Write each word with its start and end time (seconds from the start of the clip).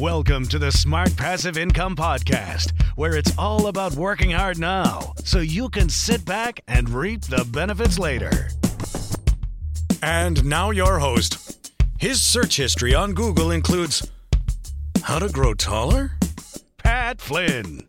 Welcome 0.00 0.46
to 0.48 0.60
the 0.60 0.70
Smart 0.70 1.16
Passive 1.16 1.58
Income 1.58 1.96
Podcast, 1.96 2.70
where 2.94 3.16
it's 3.16 3.36
all 3.36 3.66
about 3.66 3.94
working 3.94 4.30
hard 4.30 4.56
now 4.56 5.12
so 5.24 5.40
you 5.40 5.68
can 5.68 5.88
sit 5.88 6.24
back 6.24 6.60
and 6.68 6.88
reap 6.88 7.22
the 7.22 7.44
benefits 7.52 7.98
later. 7.98 8.50
And 10.00 10.44
now, 10.44 10.70
your 10.70 11.00
host. 11.00 11.68
His 11.98 12.22
search 12.22 12.56
history 12.56 12.94
on 12.94 13.12
Google 13.12 13.50
includes 13.50 14.08
How 15.02 15.18
to 15.18 15.28
Grow 15.30 15.52
Taller? 15.54 16.12
Pat 16.76 17.20
Flynn. 17.20 17.82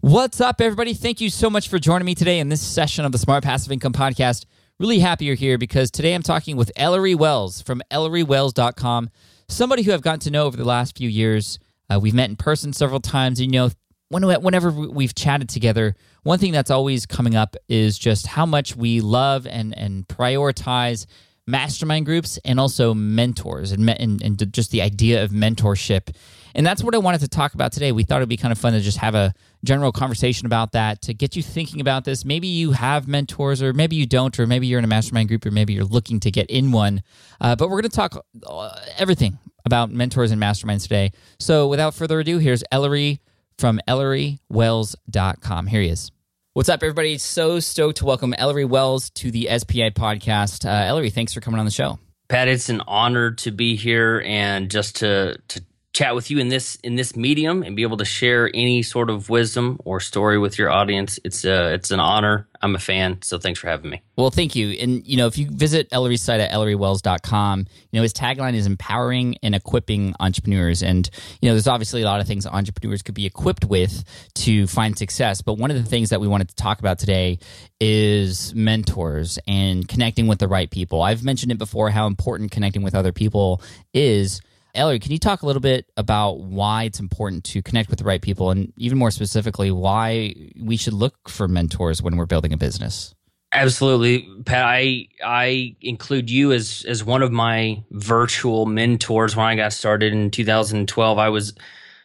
What's 0.00 0.40
up, 0.40 0.60
everybody? 0.60 0.94
Thank 0.94 1.20
you 1.20 1.28
so 1.28 1.50
much 1.50 1.68
for 1.68 1.80
joining 1.80 2.06
me 2.06 2.14
today 2.14 2.38
in 2.38 2.50
this 2.50 2.60
session 2.60 3.04
of 3.04 3.10
the 3.10 3.18
Smart 3.18 3.42
Passive 3.42 3.72
Income 3.72 3.94
Podcast. 3.94 4.44
Really 4.78 5.00
happy 5.00 5.24
you're 5.24 5.34
here 5.34 5.58
because 5.58 5.90
today 5.90 6.14
I'm 6.14 6.22
talking 6.22 6.56
with 6.56 6.70
Ellory 6.76 7.16
Wells 7.16 7.62
from 7.62 7.82
ElloryWells.com, 7.90 9.10
somebody 9.52 9.82
who 9.82 9.92
I've 9.92 10.02
gotten 10.02 10.20
to 10.20 10.30
know 10.30 10.46
over 10.46 10.56
the 10.56 10.64
last 10.64 10.96
few 10.96 11.08
years. 11.08 11.58
Uh, 11.90 11.98
we've 12.00 12.14
met 12.14 12.30
in 12.30 12.36
person 12.36 12.72
several 12.72 13.00
times. 13.00 13.40
You 13.40 13.48
know, 13.48 13.70
when, 14.08 14.22
whenever 14.22 14.70
we've 14.70 15.14
chatted 15.14 15.48
together, 15.48 15.94
one 16.22 16.38
thing 16.38 16.52
that's 16.52 16.70
always 16.70 17.06
coming 17.06 17.34
up 17.34 17.56
is 17.68 17.98
just 17.98 18.26
how 18.26 18.46
much 18.46 18.76
we 18.76 19.00
love 19.00 19.46
and, 19.46 19.76
and 19.76 20.06
prioritize 20.08 21.06
mastermind 21.46 22.06
groups 22.06 22.38
and 22.44 22.60
also 22.60 22.94
mentors 22.94 23.72
and, 23.72 23.88
and, 23.90 24.22
and 24.22 24.52
just 24.52 24.70
the 24.70 24.80
idea 24.80 25.24
of 25.24 25.30
mentorship 25.30 26.14
and 26.54 26.66
that's 26.66 26.82
what 26.82 26.94
I 26.94 26.98
wanted 26.98 27.20
to 27.20 27.28
talk 27.28 27.54
about 27.54 27.72
today. 27.72 27.92
We 27.92 28.04
thought 28.04 28.16
it'd 28.16 28.28
be 28.28 28.36
kind 28.36 28.52
of 28.52 28.58
fun 28.58 28.72
to 28.74 28.80
just 28.80 28.98
have 28.98 29.14
a 29.14 29.32
general 29.64 29.92
conversation 29.92 30.46
about 30.46 30.72
that 30.72 31.02
to 31.02 31.14
get 31.14 31.36
you 31.36 31.42
thinking 31.42 31.80
about 31.80 32.04
this. 32.04 32.24
Maybe 32.24 32.46
you 32.46 32.72
have 32.72 33.08
mentors, 33.08 33.62
or 33.62 33.72
maybe 33.72 33.96
you 33.96 34.06
don't, 34.06 34.38
or 34.38 34.46
maybe 34.46 34.66
you're 34.66 34.78
in 34.78 34.84
a 34.84 34.88
mastermind 34.88 35.28
group, 35.28 35.46
or 35.46 35.50
maybe 35.50 35.72
you're 35.72 35.84
looking 35.84 36.20
to 36.20 36.30
get 36.30 36.50
in 36.50 36.72
one. 36.72 37.02
Uh, 37.40 37.56
but 37.56 37.68
we're 37.68 37.80
going 37.80 37.90
to 37.90 37.96
talk 37.96 38.24
uh, 38.46 38.80
everything 38.98 39.38
about 39.64 39.90
mentors 39.90 40.30
and 40.30 40.40
masterminds 40.40 40.82
today. 40.82 41.12
So 41.38 41.68
without 41.68 41.94
further 41.94 42.20
ado, 42.20 42.38
here's 42.38 42.64
Ellory 42.70 43.20
from 43.58 43.80
ElloryWells.com. 43.88 45.66
Here 45.66 45.82
he 45.82 45.88
is. 45.88 46.10
What's 46.54 46.68
up, 46.68 46.82
everybody? 46.82 47.16
So 47.16 47.60
stoked 47.60 47.98
to 47.98 48.04
welcome 48.04 48.34
Ellory 48.34 48.66
Wells 48.66 49.08
to 49.10 49.30
the 49.30 49.48
SPI 49.56 49.90
podcast. 49.90 50.66
Uh, 50.66 50.86
Ellory, 50.86 51.08
thanks 51.10 51.32
for 51.32 51.40
coming 51.40 51.58
on 51.58 51.64
the 51.64 51.70
show. 51.70 51.98
Pat, 52.28 52.48
it's 52.48 52.68
an 52.68 52.82
honor 52.86 53.30
to 53.32 53.50
be 53.50 53.76
here 53.76 54.22
and 54.26 54.70
just 54.70 54.96
to 54.96 55.38
to 55.48 55.64
chat 56.02 56.16
with 56.16 56.30
you 56.30 56.38
in 56.38 56.48
this 56.48 56.76
in 56.82 56.96
this 56.96 57.14
medium 57.14 57.62
and 57.62 57.76
be 57.76 57.82
able 57.82 57.96
to 57.96 58.04
share 58.04 58.50
any 58.52 58.82
sort 58.82 59.08
of 59.08 59.28
wisdom 59.28 59.78
or 59.84 60.00
story 60.00 60.36
with 60.36 60.58
your 60.58 60.68
audience. 60.68 61.20
It's 61.24 61.44
uh, 61.44 61.70
it's 61.74 61.92
an 61.92 62.00
honor. 62.00 62.48
I'm 62.60 62.74
a 62.74 62.78
fan, 62.78 63.22
so 63.22 63.38
thanks 63.38 63.60
for 63.60 63.68
having 63.68 63.90
me. 63.90 64.02
Well, 64.16 64.30
thank 64.30 64.56
you. 64.56 64.70
And 64.70 65.06
you 65.06 65.16
know, 65.16 65.28
if 65.28 65.38
you 65.38 65.48
visit 65.48 65.88
Ellory's 65.92 66.22
site 66.22 66.40
at 66.40 66.50
ellorywells.com, 66.50 67.58
you 67.60 67.98
know 67.98 68.02
his 68.02 68.12
tagline 68.12 68.54
is 68.54 68.66
empowering 68.66 69.36
and 69.44 69.54
equipping 69.54 70.14
entrepreneurs. 70.18 70.82
And 70.82 71.08
you 71.40 71.48
know, 71.48 71.54
there's 71.54 71.68
obviously 71.68 72.02
a 72.02 72.04
lot 72.04 72.20
of 72.20 72.26
things 72.26 72.46
entrepreneurs 72.46 73.02
could 73.02 73.14
be 73.14 73.26
equipped 73.26 73.64
with 73.64 74.02
to 74.34 74.66
find 74.66 74.98
success. 74.98 75.40
But 75.40 75.54
one 75.54 75.70
of 75.70 75.76
the 75.76 75.88
things 75.88 76.10
that 76.10 76.20
we 76.20 76.26
wanted 76.26 76.48
to 76.48 76.56
talk 76.56 76.80
about 76.80 76.98
today 76.98 77.38
is 77.80 78.52
mentors 78.56 79.38
and 79.46 79.86
connecting 79.86 80.26
with 80.26 80.40
the 80.40 80.48
right 80.48 80.70
people. 80.70 81.02
I've 81.02 81.22
mentioned 81.22 81.52
it 81.52 81.58
before 81.58 81.90
how 81.90 82.08
important 82.08 82.50
connecting 82.50 82.82
with 82.82 82.94
other 82.96 83.12
people 83.12 83.62
is 83.94 84.40
Ellory, 84.74 84.98
can 84.98 85.12
you 85.12 85.18
talk 85.18 85.42
a 85.42 85.46
little 85.46 85.60
bit 85.60 85.90
about 85.96 86.40
why 86.40 86.84
it's 86.84 86.98
important 86.98 87.44
to 87.44 87.62
connect 87.62 87.90
with 87.90 87.98
the 87.98 88.04
right 88.04 88.22
people 88.22 88.50
and 88.50 88.72
even 88.76 88.96
more 88.96 89.10
specifically, 89.10 89.70
why 89.70 90.34
we 90.58 90.78
should 90.78 90.94
look 90.94 91.28
for 91.28 91.46
mentors 91.46 92.02
when 92.02 92.16
we're 92.16 92.26
building 92.26 92.54
a 92.54 92.56
business? 92.56 93.14
Absolutely, 93.52 94.26
Pat. 94.46 94.64
I 94.64 95.08
I 95.22 95.76
include 95.82 96.30
you 96.30 96.52
as 96.52 96.86
as 96.88 97.04
one 97.04 97.22
of 97.22 97.30
my 97.30 97.84
virtual 97.90 98.64
mentors 98.64 99.36
when 99.36 99.44
I 99.44 99.56
got 99.56 99.74
started 99.74 100.14
in 100.14 100.30
2012. 100.30 101.18
I 101.18 101.28
was 101.28 101.52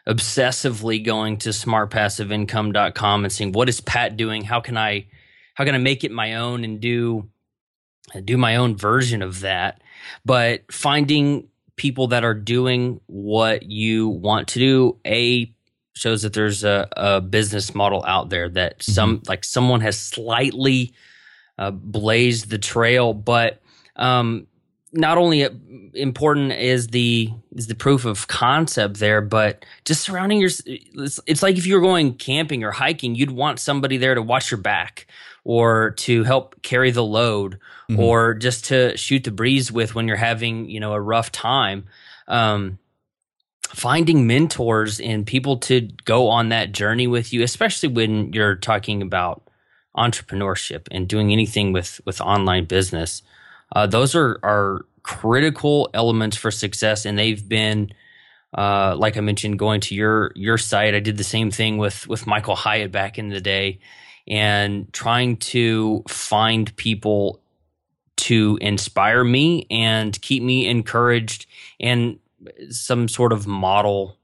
obsessively 0.06 1.04
going 1.04 1.38
to 1.38 1.50
smartpassiveincome.com 1.50 3.24
and 3.24 3.32
seeing 3.32 3.54
what 3.54 3.70
is 3.70 3.80
Pat 3.80 4.18
doing? 4.18 4.44
How 4.44 4.60
can 4.60 4.78
I 4.78 5.08
how 5.54 5.64
can 5.64 5.74
I 5.74 5.80
make 5.80 6.04
it 6.04 6.12
my 6.12 6.36
own 6.36 6.66
and 6.66 6.82
do 6.82 7.30
do 8.26 8.38
my 8.38 8.58
own 8.58 8.76
version 8.76 9.22
of 9.22 9.40
that? 9.40 9.82
But 10.26 10.70
finding 10.70 11.48
people 11.78 12.08
that 12.08 12.24
are 12.24 12.34
doing 12.34 13.00
what 13.06 13.64
you 13.64 14.10
want 14.10 14.50
to 14.50 14.60
do, 14.60 14.98
a 15.06 15.54
shows 15.94 16.22
that 16.22 16.34
there's 16.34 16.64
a, 16.64 16.88
a 16.96 17.22
business 17.22 17.74
model 17.74 18.04
out 18.06 18.30
there 18.30 18.50
that 18.50 18.80
mm-hmm. 18.80 18.92
some 18.92 19.22
like 19.28 19.44
someone 19.44 19.82
has 19.82 20.00
slightly 20.00 20.94
uh, 21.58 21.72
blazed 21.72 22.50
the 22.50 22.58
trail, 22.58 23.14
but 23.14 23.62
um, 23.96 24.48
not 24.94 25.18
only 25.18 25.48
important 25.94 26.52
is 26.52 26.88
the 26.88 27.30
is 27.56 27.68
the 27.68 27.76
proof 27.76 28.06
of 28.06 28.28
concept 28.28 29.00
there, 29.00 29.22
but 29.22 29.66
just 29.86 30.02
surrounding 30.02 30.40
your. 30.40 30.50
It's, 30.66 31.20
it's 31.26 31.44
like 31.44 31.58
if 31.58 31.66
you 31.66 31.76
were 31.76 31.82
going 31.82 32.16
camping 32.16 32.64
or 32.64 32.72
hiking, 32.72 33.16
you'd 33.16 33.32
want 33.32 33.60
somebody 33.60 33.98
there 33.98 34.16
to 34.16 34.22
watch 34.22 34.52
your 34.52 34.60
back 34.60 35.08
or 35.48 35.92
to 35.92 36.24
help 36.24 36.62
carry 36.62 36.92
the 36.92 37.04
load 37.04 37.60
mm-hmm. 37.90 38.00
or 38.00 38.34
just 38.34 38.66
to 38.66 38.96
shoot 38.98 39.24
the 39.24 39.32
breeze 39.32 39.72
with 39.72 39.96
when 39.96 40.08
you're 40.08 40.18
having 40.18 40.70
you 40.70 40.80
know 40.80 40.94
a 40.94 41.02
rough 41.02 41.32
time. 41.32 41.86
Um, 42.28 42.80
finding 43.70 44.28
mentors 44.28 45.00
and 45.00 45.26
people 45.26 45.58
to 45.58 45.82
go 46.06 46.30
on 46.30 46.50
that 46.50 46.72
journey 46.72 47.06
with 47.06 47.34
you 47.34 47.44
especially 47.44 47.90
when 47.90 48.32
you're 48.32 48.56
talking 48.56 49.02
about 49.02 49.44
entrepreneurship 49.98 50.88
and 50.90 51.06
doing 51.06 51.34
anything 51.34 51.74
with 51.74 52.00
with 52.06 52.22
online 52.22 52.64
business 52.64 53.24
uh, 53.76 53.86
those 53.86 54.16
are 54.16 54.40
are 54.42 54.86
critical 55.08 55.90
elements 55.94 56.36
for 56.36 56.52
success. 56.52 57.06
And 57.06 57.18
they've 57.18 57.48
been 57.48 57.92
uh, 58.58 58.96
like 58.98 59.18
I 59.18 59.22
mentioned, 59.22 59.60
going 59.60 59.82
to 59.82 59.96
your 59.96 60.32
your 60.36 60.58
site, 60.58 60.96
I 60.96 61.00
did 61.00 61.18
the 61.18 61.24
same 61.24 61.52
thing 61.52 61.78
with 61.78 62.08
with 62.08 62.28
Michael 62.28 62.56
Hyatt 62.56 62.92
back 62.92 63.18
in 63.18 63.30
the 63.30 63.42
day, 63.42 63.80
and 64.28 64.92
trying 64.94 65.38
to 65.38 66.04
find 66.08 66.76
people 66.76 67.42
to 68.18 68.58
inspire 68.62 69.24
me 69.24 69.68
and 69.70 70.20
keep 70.22 70.44
me 70.44 70.68
encouraged 70.68 71.46
and 71.80 72.20
some 72.70 73.08
sort 73.08 73.32
of 73.32 73.48
model 73.48 74.18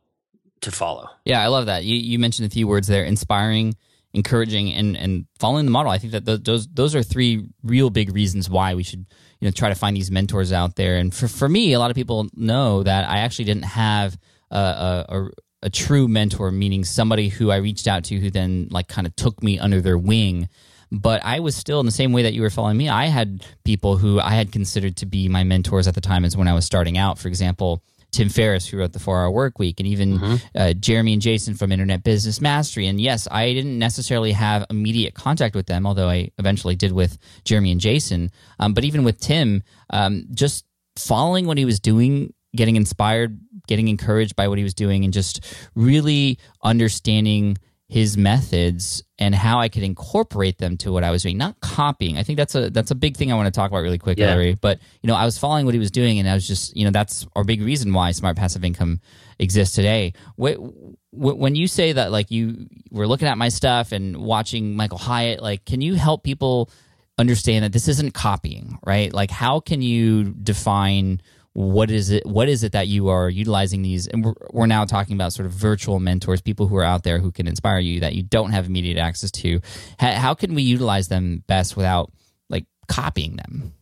to 0.61 0.71
follow. 0.71 1.09
Yeah, 1.25 1.41
I 1.41 1.47
love 1.47 1.67
that. 1.67 1.83
You, 1.83 1.95
you 1.95 2.19
mentioned 2.19 2.47
a 2.47 2.50
few 2.50 2.67
words 2.67 2.88
there 2.88 3.03
inspiring, 3.03 3.75
encouraging, 4.13 4.73
and, 4.73 4.97
and 4.97 5.25
following 5.39 5.65
the 5.65 5.71
model. 5.71 5.91
I 5.91 5.97
think 5.97 6.13
that 6.13 6.44
those, 6.44 6.67
those 6.67 6.95
are 6.95 7.03
three 7.03 7.47
real 7.63 7.89
big 7.89 8.13
reasons 8.13 8.50
why 8.50 8.75
we 8.75 8.83
should 8.83 9.05
you 9.44 9.47
know 9.50 9.51
try 9.51 9.67
to 9.67 9.75
find 9.75 9.95
these 9.95 10.09
mentors 10.09 10.53
out 10.53 10.77
there. 10.77 10.95
And 10.95 11.13
for, 11.13 11.27
for 11.27 11.50
me, 11.50 11.73
a 11.73 11.79
lot 11.79 11.91
of 11.91 11.95
people 11.95 12.27
know 12.33 12.81
that 12.83 13.07
I 13.09 13.19
actually 13.19 13.45
didn't 13.45 13.65
have 13.65 14.17
a, 14.50 14.57
a, 14.57 15.05
a 15.09 15.29
true 15.69 16.07
mentor, 16.07 16.51
meaning 16.51 16.83
somebody 16.83 17.30
who 17.30 17.51
I 17.51 17.57
reached 17.57 17.88
out 17.88 18.06
to 18.06 18.15
who 18.19 18.30
then 18.30 18.68
like 18.71 18.88
kind 18.88 19.07
of 19.07 19.15
took 19.15 19.42
me 19.44 19.60
under 19.60 19.81
their 19.81 19.98
wing. 19.98 20.50
but 20.92 21.25
I 21.25 21.39
was 21.39 21.56
still 21.56 21.80
in 21.80 21.88
the 21.88 21.92
same 21.92 22.13
way 22.13 22.24
that 22.24 22.33
you 22.33 22.42
were 22.44 22.51
following 22.51 22.77
me. 22.77 22.88
I 22.88 23.07
had 23.07 23.44
people 23.65 23.98
who 23.98 24.19
I 24.19 24.31
had 24.31 24.51
considered 24.51 24.98
to 24.98 25.07
be 25.07 25.27
my 25.27 25.44
mentors 25.44 25.88
at 25.88 25.95
the 25.95 26.01
time 26.01 26.24
as 26.24 26.38
when 26.38 26.48
I 26.48 26.54
was 26.54 26.65
starting 26.65 27.00
out. 27.00 27.18
For 27.18 27.27
example, 27.27 27.81
Tim 28.13 28.30
Ferriss, 28.30 28.68
who 28.68 28.77
wrote 28.77 28.94
the 28.94 29.00
Four 29.00 29.19
Hour 29.21 29.31
Work 29.31 29.60
Week, 29.60 29.80
and 29.80 29.88
even 29.88 30.19
mm-hmm. 30.19 30.36
uh, 30.56 30.74
Jeremy 30.74 31.13
and 31.13 31.21
Jason 31.21 31.56
from 31.56 31.71
Internet 31.71 32.04
Business 32.04 32.39
Mastery. 32.39 32.86
And 32.88 33.01
yes, 33.01 33.27
I 33.30 33.51
didn't 33.54 33.77
necessarily 33.80 34.31
have 34.33 34.68
immediate 34.69 35.15
contact 35.15 35.56
with 35.56 35.65
them, 35.65 35.88
although 35.88 36.07
I 36.07 36.30
eventually 36.38 36.75
did 36.75 36.92
with 36.92 37.18
Jeremy 37.44 37.71
and 37.71 37.81
Jason. 37.81 38.31
Um, 38.60 38.74
but 38.74 38.86
even 38.86 39.04
with 39.04 39.19
Tim, 39.19 39.63
um, 39.89 40.27
just 40.31 40.63
following 40.95 41.48
what 41.48 41.57
he 41.57 41.65
was 41.65 41.80
doing, 41.80 42.33
getting 42.56 42.75
inspired, 42.75 43.39
getting 43.68 43.88
encouraged 43.88 44.36
by 44.36 44.48
what 44.48 44.57
he 44.57 44.63
was 44.63 44.74
doing, 44.74 45.04
and 45.04 45.13
just 45.13 45.45
really 45.75 46.39
understanding 46.63 47.57
his 47.94 48.18
methods 48.18 49.04
and 49.19 49.36
how 49.36 49.60
I 49.60 49.69
could 49.69 49.83
incorporate 49.83 50.57
them 50.57 50.77
to 50.77 50.92
what 50.92 51.04
I 51.04 51.12
was 51.12 51.21
doing, 51.21 51.38
not 51.38 51.60
copying. 51.60 52.18
I 52.18 52.24
think 52.24 52.38
that's 52.38 52.56
a 52.56 52.71
that's 52.71 52.89
a 52.89 52.95
big 52.95 53.15
thing 53.18 53.31
I 53.31 53.36
want 53.36 53.45
to 53.45 53.51
talk 53.51 53.69
about 53.69 53.81
really 53.81 54.00
quick, 54.00 54.18
yeah. 54.18 54.27
Larry. 54.27 54.56
But 54.56 54.80
you 55.04 55.07
know, 55.07 55.15
I 55.15 55.25
was 55.25 55.38
following 55.38 55.65
what 55.65 55.75
he 55.75 55.80
was 55.80 55.92
doing, 55.92 56.18
and 56.18 56.27
I 56.27 56.33
was 56.33 56.48
just 56.48 56.75
you 56.75 56.86
know 56.86 56.92
that's 56.92 57.27
our 57.36 57.44
big 57.44 57.62
reason 57.62 57.94
why 57.94 58.12
smart 58.12 58.36
passive 58.36 58.63
income 58.63 59.00
exists 59.38 59.75
today. 59.75 60.13
When 60.38 61.56
you 61.56 61.68
say 61.68 61.92
that, 61.92 62.12
like 62.12 62.31
you 62.31 62.68
were 62.89 63.06
looking 63.06 63.27
at 63.27 63.38
my 63.38 63.50
stuff 63.50 63.92
and 63.92 64.18
watching 64.18 64.75
Michael 64.75 64.98
Hyatt, 64.98 65.44
like, 65.44 65.65
can 65.65 65.81
you 65.81 65.94
help 65.94 66.24
people 66.24 66.71
understand 67.19 67.63
that 67.63 67.74
this 67.74 67.88
isn't 67.88 68.15
copying, 68.15 68.80
right? 68.83 69.13
Like, 69.13 69.30
how 69.30 69.60
can 69.60 69.83
you 69.83 70.33
define 70.33 71.21
what 71.53 71.91
is 71.91 72.09
it 72.09 72.25
what 72.25 72.50
is 72.50 72.63
it 72.63 72.71
that 72.71 72.88
you 72.88 73.09
are 73.09 73.29
utilizing 73.29 73.83
these 73.83 74.07
and 74.07 74.25
we're, 74.25 74.33
we're 74.51 74.65
now 74.65 74.85
talking 74.85 75.15
about 75.15 75.31
sort 75.31 75.45
of 75.45 75.51
virtual 75.51 76.00
mentors 76.00 76.41
people 76.41 76.67
who 76.67 76.75
are 76.75 76.83
out 76.83 77.03
there 77.03 77.19
who 77.19 77.31
can 77.31 77.47
inspire 77.47 77.79
you 77.79 78.00
that 78.00 78.15
you 78.15 78.23
don't 78.23 78.51
have 78.51 78.65
immediate 78.65 78.97
access 78.97 79.29
to 79.29 79.61
how, 80.00 80.11
how 80.13 80.33
can 80.33 80.55
we 80.55 80.63
utilize 80.63 81.09
them 81.09 81.44
best 81.45 81.77
without 81.77 82.11
like 82.50 82.65
copying 82.88 83.35
them 83.35 83.73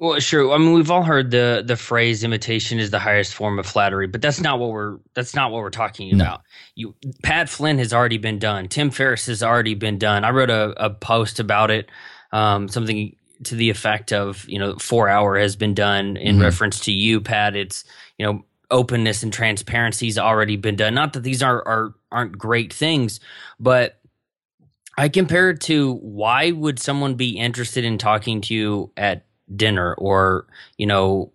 well, 0.00 0.18
sure. 0.18 0.50
I 0.50 0.56
mean, 0.56 0.72
we've 0.72 0.90
all 0.90 1.02
heard 1.02 1.30
the 1.30 1.62
the 1.64 1.76
phrase 1.76 2.24
"imitation 2.24 2.78
is 2.78 2.90
the 2.90 2.98
highest 2.98 3.34
form 3.34 3.58
of 3.58 3.66
flattery," 3.66 4.06
but 4.06 4.22
that's 4.22 4.40
not 4.40 4.58
what 4.58 4.70
we're 4.70 4.96
that's 5.12 5.34
not 5.34 5.52
what 5.52 5.60
we're 5.60 5.68
talking 5.68 6.16
no. 6.16 6.24
about. 6.24 6.40
You, 6.74 6.94
Pat 7.22 7.50
Flynn 7.50 7.76
has 7.76 7.92
already 7.92 8.16
been 8.16 8.38
done. 8.38 8.68
Tim 8.68 8.90
Ferriss 8.90 9.26
has 9.26 9.42
already 9.42 9.74
been 9.74 9.98
done. 9.98 10.24
I 10.24 10.30
wrote 10.30 10.48
a, 10.48 10.86
a 10.86 10.88
post 10.88 11.38
about 11.38 11.70
it, 11.70 11.90
um, 12.32 12.68
something 12.68 13.14
to 13.44 13.54
the 13.54 13.70
effect 13.70 14.12
of 14.12 14.48
you 14.48 14.58
know 14.58 14.76
four 14.76 15.08
hour 15.08 15.38
has 15.38 15.56
been 15.56 15.74
done 15.74 16.16
in 16.16 16.36
mm-hmm. 16.36 16.44
reference 16.44 16.80
to 16.80 16.92
you 16.92 17.20
pat. 17.20 17.56
It's 17.56 17.84
you 18.18 18.26
know 18.26 18.44
openness 18.70 19.22
and 19.22 19.32
transparency 19.32 20.06
has 20.06 20.18
already 20.18 20.56
been 20.56 20.76
done. 20.76 20.94
Not 20.94 21.14
that 21.14 21.22
these 21.22 21.42
are, 21.42 21.66
are 21.66 21.94
aren't 22.12 22.36
great 22.36 22.72
things 22.72 23.20
but 23.60 24.00
i 24.98 25.08
compare 25.08 25.50
it 25.50 25.60
to 25.60 25.94
why 26.02 26.50
would 26.50 26.80
someone 26.80 27.14
be 27.14 27.38
interested 27.38 27.84
in 27.84 27.98
talking 27.98 28.40
to 28.40 28.52
you 28.52 28.90
at 28.96 29.26
dinner 29.54 29.94
or 29.94 30.48
you 30.76 30.86
know 30.86 31.32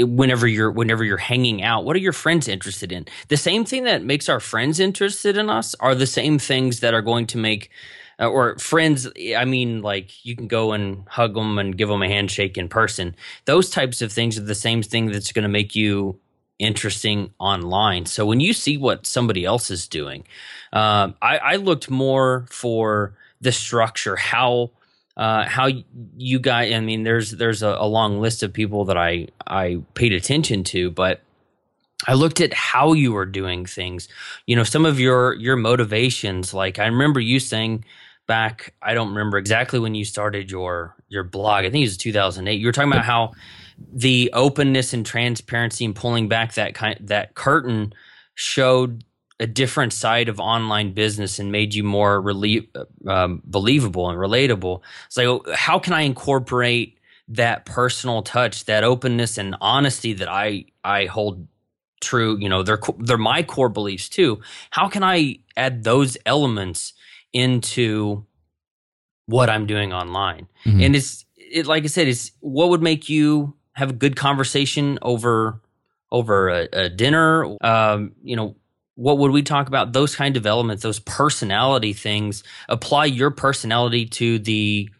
whenever 0.00 0.46
you're 0.46 0.70
whenever 0.70 1.04
you're 1.04 1.16
hanging 1.16 1.62
out 1.62 1.84
what 1.84 1.96
are 1.96 2.00
your 2.00 2.12
friends 2.12 2.48
interested 2.48 2.92
in? 2.92 3.06
The 3.28 3.36
same 3.36 3.64
thing 3.64 3.84
that 3.84 4.04
makes 4.04 4.28
our 4.28 4.40
friends 4.40 4.80
interested 4.80 5.36
in 5.36 5.50
us 5.50 5.74
are 5.80 5.94
the 5.94 6.06
same 6.06 6.38
things 6.38 6.80
that 6.80 6.94
are 6.94 7.02
going 7.02 7.26
to 7.28 7.38
make 7.38 7.70
or 8.18 8.58
friends 8.58 9.08
i 9.36 9.44
mean 9.44 9.82
like 9.82 10.24
you 10.24 10.34
can 10.34 10.48
go 10.48 10.72
and 10.72 11.04
hug 11.08 11.34
them 11.34 11.58
and 11.58 11.78
give 11.78 11.88
them 11.88 12.02
a 12.02 12.08
handshake 12.08 12.58
in 12.58 12.68
person 12.68 13.14
those 13.44 13.70
types 13.70 14.02
of 14.02 14.12
things 14.12 14.38
are 14.38 14.42
the 14.42 14.54
same 14.54 14.82
thing 14.82 15.06
that's 15.06 15.32
going 15.32 15.44
to 15.44 15.48
make 15.48 15.74
you 15.74 16.18
interesting 16.58 17.30
online 17.38 18.04
so 18.04 18.26
when 18.26 18.40
you 18.40 18.52
see 18.52 18.76
what 18.76 19.06
somebody 19.06 19.44
else 19.44 19.70
is 19.70 19.86
doing 19.86 20.24
uh, 20.72 21.12
I, 21.22 21.38
I, 21.38 21.56
looked 21.56 21.88
more 21.88 22.46
for 22.50 23.14
the 23.40 23.52
structure 23.52 24.16
how 24.16 24.72
uh, 25.16 25.44
how 25.44 25.68
you 26.16 26.40
guys 26.40 26.72
i 26.72 26.80
mean 26.80 27.04
there's 27.04 27.30
there's 27.30 27.62
a, 27.62 27.76
a 27.78 27.86
long 27.86 28.20
list 28.20 28.42
of 28.42 28.52
people 28.52 28.86
that 28.86 28.96
i 28.96 29.28
i 29.46 29.80
paid 29.94 30.12
attention 30.12 30.64
to 30.64 30.90
but 30.90 31.22
I 32.06 32.14
looked 32.14 32.40
at 32.40 32.54
how 32.54 32.92
you 32.92 33.12
were 33.12 33.26
doing 33.26 33.66
things. 33.66 34.08
You 34.46 34.54
know, 34.54 34.62
some 34.62 34.86
of 34.86 35.00
your 35.00 35.34
your 35.34 35.56
motivations. 35.56 36.54
Like 36.54 36.78
I 36.78 36.86
remember 36.86 37.18
you 37.18 37.40
saying 37.40 37.84
back 38.28 38.74
i 38.82 38.94
don't 38.94 39.08
remember 39.08 39.38
exactly 39.38 39.80
when 39.80 39.96
you 39.96 40.04
started 40.04 40.50
your 40.50 40.94
your 41.08 41.24
blog. 41.24 41.64
I 41.64 41.70
think 41.70 41.82
it 41.82 41.88
was 41.88 41.96
2008 41.96 42.60
you 42.60 42.66
were 42.66 42.72
talking 42.72 42.92
about 42.92 43.04
how 43.04 43.32
the 43.92 44.30
openness 44.32 44.92
and 44.92 45.04
transparency 45.04 45.84
and 45.84 45.94
pulling 45.94 46.28
back 46.28 46.54
that 46.54 46.74
kind 46.74 46.98
that 47.00 47.34
curtain 47.34 47.92
showed 48.34 49.04
a 49.40 49.46
different 49.46 49.92
side 49.92 50.28
of 50.28 50.40
online 50.40 50.92
business 50.92 51.38
and 51.38 51.52
made 51.52 51.72
you 51.72 51.84
more 51.84 52.20
relief, 52.20 52.64
um, 53.06 53.40
believable 53.44 54.10
and 54.10 54.18
relatable. 54.18 54.82
It's 55.06 55.16
like 55.16 55.40
how 55.54 55.78
can 55.78 55.92
i 55.92 56.02
incorporate 56.02 56.98
that 57.28 57.66
personal 57.66 58.22
touch 58.22 58.64
that 58.64 58.84
openness 58.84 59.36
and 59.36 59.54
honesty 59.60 60.14
that 60.14 60.28
i 60.28 60.64
i 60.82 61.04
hold 61.04 61.46
true 62.00 62.38
you 62.38 62.48
know 62.48 62.62
they're 62.62 62.80
they're 63.00 63.18
my 63.18 63.42
core 63.42 63.68
beliefs 63.68 64.08
too. 64.08 64.40
How 64.70 64.88
can 64.88 65.02
i 65.02 65.38
add 65.56 65.84
those 65.84 66.16
elements 66.26 66.92
into 67.32 68.24
what 69.26 69.50
I'm 69.50 69.66
doing 69.66 69.92
online. 69.92 70.48
Mm-hmm. 70.64 70.80
And 70.80 70.96
it's 70.96 71.24
it 71.36 71.66
like 71.66 71.84
I 71.84 71.86
said, 71.86 72.08
it's 72.08 72.32
what 72.40 72.70
would 72.70 72.82
make 72.82 73.08
you 73.08 73.54
have 73.72 73.90
a 73.90 73.94
good 73.94 74.16
conversation 74.16 74.98
over 75.02 75.60
over 76.10 76.48
a, 76.48 76.68
a 76.72 76.88
dinner. 76.88 77.56
Um, 77.62 78.12
you 78.22 78.36
know, 78.36 78.56
what 78.94 79.18
would 79.18 79.30
we 79.30 79.42
talk 79.42 79.68
about? 79.68 79.92
Those 79.92 80.16
kind 80.16 80.36
of 80.36 80.46
elements, 80.46 80.82
those 80.82 81.00
personality 81.00 81.92
things. 81.92 82.42
Apply 82.68 83.04
your 83.04 83.30
personality 83.30 84.06
to 84.06 84.38
the 84.38 84.90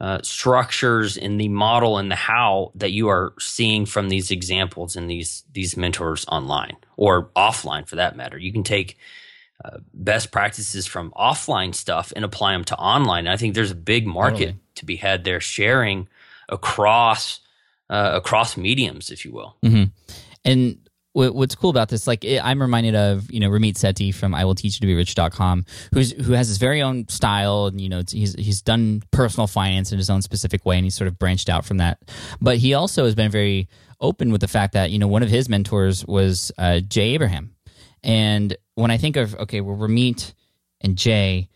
uh, 0.00 0.18
structures 0.22 1.16
in 1.16 1.38
the 1.38 1.48
model 1.48 1.96
and 1.96 2.10
the 2.10 2.16
how 2.16 2.72
that 2.74 2.90
you 2.90 3.08
are 3.08 3.32
seeing 3.38 3.86
from 3.86 4.08
these 4.08 4.30
examples 4.30 4.96
and 4.96 5.08
these 5.08 5.44
these 5.52 5.76
mentors 5.76 6.26
online 6.28 6.76
or 6.96 7.30
offline 7.36 7.88
for 7.88 7.96
that 7.96 8.16
matter. 8.16 8.36
You 8.36 8.52
can 8.52 8.64
take 8.64 8.98
uh, 9.64 9.78
best 9.94 10.30
practices 10.30 10.86
from 10.86 11.10
offline 11.12 11.74
stuff 11.74 12.12
and 12.16 12.24
apply 12.24 12.52
them 12.52 12.64
to 12.64 12.76
online. 12.76 13.26
And 13.26 13.32
I 13.32 13.36
think 13.36 13.54
there's 13.54 13.70
a 13.70 13.76
big 13.76 14.06
market 14.06 14.38
totally. 14.38 14.60
to 14.76 14.84
be 14.84 14.96
had 14.96 15.24
there, 15.24 15.40
sharing 15.40 16.08
across 16.48 17.40
uh, 17.90 18.12
across 18.14 18.56
mediums, 18.56 19.10
if 19.10 19.24
you 19.24 19.32
will. 19.32 19.56
Mm-hmm. 19.62 19.84
And 20.44 20.78
what's 21.12 21.54
cool 21.54 21.70
about 21.70 21.88
this, 21.88 22.06
like 22.06 22.24
I'm 22.24 22.60
reminded 22.60 22.94
of 22.94 23.30
you 23.30 23.40
know 23.40 23.50
Ramit 23.50 23.74
Sethi 23.74 24.14
from 24.14 24.34
I 24.34 24.44
Will 24.44 24.54
Teach 24.54 24.76
You 24.76 24.80
to 24.80 24.86
Be 24.86 24.94
Rich.com, 24.94 25.66
who's 25.92 26.12
who 26.12 26.32
has 26.32 26.48
his 26.48 26.58
very 26.58 26.82
own 26.82 27.08
style, 27.08 27.66
and 27.66 27.80
you 27.80 27.88
know 27.88 28.02
he's 28.10 28.34
he's 28.34 28.62
done 28.62 29.02
personal 29.10 29.46
finance 29.46 29.92
in 29.92 29.98
his 29.98 30.10
own 30.10 30.22
specific 30.22 30.64
way, 30.64 30.76
and 30.76 30.84
he's 30.84 30.94
sort 30.94 31.08
of 31.08 31.18
branched 31.18 31.48
out 31.48 31.64
from 31.64 31.78
that. 31.78 31.98
But 32.40 32.58
he 32.58 32.74
also 32.74 33.04
has 33.04 33.14
been 33.14 33.30
very 33.30 33.68
open 34.00 34.32
with 34.32 34.40
the 34.40 34.48
fact 34.48 34.72
that 34.72 34.90
you 34.90 34.98
know 34.98 35.08
one 35.08 35.22
of 35.22 35.28
his 35.28 35.48
mentors 35.48 36.04
was 36.06 36.50
uh, 36.58 36.80
Jay 36.80 37.10
Abraham, 37.14 37.54
and 38.02 38.56
when 38.82 38.90
I 38.90 38.96
think 38.96 39.16
of 39.16 39.34
okay, 39.36 39.60
well, 39.60 39.76
Ramit 39.76 40.34
and 40.80 40.98
Jay, 40.98 41.48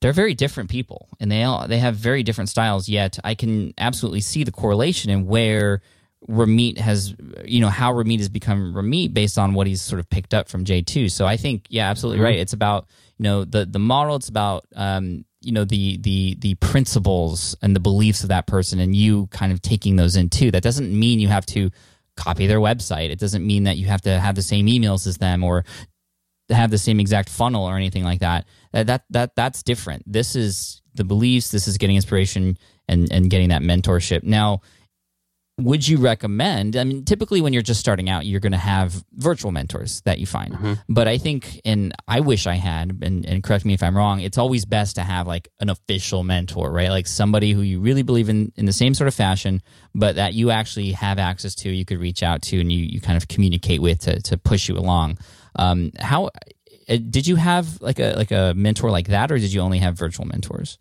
they're 0.00 0.14
very 0.14 0.34
different 0.34 0.70
people, 0.70 1.08
and 1.20 1.30
they 1.30 1.42
all 1.42 1.68
they 1.68 1.78
have 1.78 1.96
very 1.96 2.22
different 2.22 2.48
styles. 2.48 2.88
Yet 2.88 3.18
I 3.22 3.34
can 3.34 3.74
absolutely 3.76 4.22
see 4.22 4.42
the 4.42 4.52
correlation 4.52 5.10
in 5.10 5.26
where 5.26 5.82
Ramit 6.26 6.78
has, 6.78 7.14
you 7.44 7.60
know, 7.60 7.68
how 7.68 7.92
Ramit 7.92 8.18
has 8.18 8.30
become 8.30 8.72
Ramit 8.74 9.12
based 9.12 9.38
on 9.38 9.52
what 9.52 9.66
he's 9.66 9.82
sort 9.82 10.00
of 10.00 10.08
picked 10.08 10.32
up 10.32 10.48
from 10.48 10.64
Jay 10.64 10.80
too. 10.80 11.10
So 11.10 11.26
I 11.26 11.36
think, 11.36 11.66
yeah, 11.68 11.90
absolutely 11.90 12.18
mm-hmm. 12.18 12.24
right. 12.24 12.38
It's 12.38 12.54
about 12.54 12.86
you 13.18 13.24
know 13.24 13.44
the 13.44 13.66
the 13.66 13.78
model. 13.78 14.16
It's 14.16 14.30
about 14.30 14.64
um, 14.74 15.26
you 15.42 15.52
know 15.52 15.64
the 15.64 15.98
the 15.98 16.36
the 16.40 16.54
principles 16.54 17.54
and 17.60 17.76
the 17.76 17.80
beliefs 17.80 18.22
of 18.22 18.30
that 18.30 18.46
person, 18.46 18.80
and 18.80 18.96
you 18.96 19.26
kind 19.26 19.52
of 19.52 19.60
taking 19.60 19.96
those 19.96 20.16
in 20.16 20.30
too. 20.30 20.50
That 20.50 20.62
doesn't 20.62 20.90
mean 20.90 21.20
you 21.20 21.28
have 21.28 21.44
to 21.46 21.70
copy 22.16 22.46
their 22.46 22.60
website. 22.60 23.10
It 23.10 23.18
doesn't 23.18 23.46
mean 23.46 23.64
that 23.64 23.76
you 23.76 23.86
have 23.88 24.00
to 24.02 24.18
have 24.18 24.36
the 24.36 24.42
same 24.42 24.66
emails 24.66 25.06
as 25.06 25.18
them 25.18 25.44
or 25.44 25.66
have 26.50 26.70
the 26.70 26.78
same 26.78 27.00
exact 27.00 27.28
funnel 27.28 27.64
or 27.64 27.76
anything 27.76 28.04
like 28.04 28.20
that. 28.20 28.46
That 28.72 28.86
that, 28.86 29.04
that 29.10 29.36
that's 29.36 29.62
different. 29.62 30.04
This 30.06 30.36
is 30.36 30.82
the 30.94 31.04
beliefs. 31.04 31.50
This 31.50 31.68
is 31.68 31.78
getting 31.78 31.96
inspiration 31.96 32.58
and 32.88 33.10
and 33.10 33.30
getting 33.30 33.48
that 33.50 33.62
mentorship. 33.62 34.22
Now, 34.22 34.60
would 35.58 35.88
you 35.88 35.96
recommend? 35.96 36.76
I 36.76 36.84
mean, 36.84 37.04
typically 37.04 37.40
when 37.40 37.54
you're 37.54 37.62
just 37.62 37.80
starting 37.80 38.10
out, 38.10 38.26
you're 38.26 38.40
going 38.40 38.52
to 38.52 38.58
have 38.58 39.02
virtual 39.14 39.52
mentors 39.52 40.02
that 40.02 40.18
you 40.18 40.26
find. 40.26 40.52
Mm-hmm. 40.52 40.72
But 40.90 41.08
I 41.08 41.16
think, 41.16 41.62
and 41.64 41.94
I 42.06 42.20
wish 42.20 42.46
I 42.46 42.56
had, 42.56 42.98
and, 43.02 43.24
and 43.24 43.42
correct 43.42 43.64
me 43.64 43.72
if 43.72 43.82
I'm 43.82 43.96
wrong, 43.96 44.20
it's 44.20 44.36
always 44.36 44.66
best 44.66 44.96
to 44.96 45.02
have 45.02 45.26
like 45.26 45.48
an 45.60 45.70
official 45.70 46.24
mentor, 46.24 46.70
right? 46.70 46.90
Like 46.90 47.06
somebody 47.06 47.52
who 47.52 47.62
you 47.62 47.80
really 47.80 48.02
believe 48.02 48.28
in 48.28 48.52
in 48.56 48.66
the 48.66 48.72
same 48.72 48.92
sort 48.92 49.08
of 49.08 49.14
fashion, 49.14 49.62
but 49.94 50.16
that 50.16 50.34
you 50.34 50.50
actually 50.50 50.92
have 50.92 51.18
access 51.18 51.54
to, 51.56 51.70
you 51.70 51.86
could 51.86 52.00
reach 52.00 52.22
out 52.22 52.42
to, 52.42 52.60
and 52.60 52.70
you, 52.70 52.84
you 52.84 53.00
kind 53.00 53.16
of 53.16 53.26
communicate 53.28 53.80
with 53.80 54.00
to, 54.00 54.20
to 54.22 54.36
push 54.36 54.68
you 54.68 54.76
along. 54.76 55.16
Um, 55.58 55.92
how 55.98 56.26
uh, 56.26 56.96
did 57.10 57.26
you 57.26 57.36
have 57.36 57.80
like 57.80 57.98
a 57.98 58.14
like 58.16 58.30
a 58.30 58.52
mentor 58.54 58.90
like 58.90 59.08
that, 59.08 59.30
or 59.32 59.38
did 59.38 59.52
you 59.52 59.60
only 59.60 59.78
have 59.78 59.96
virtual 59.98 60.26
mentors? 60.26 60.78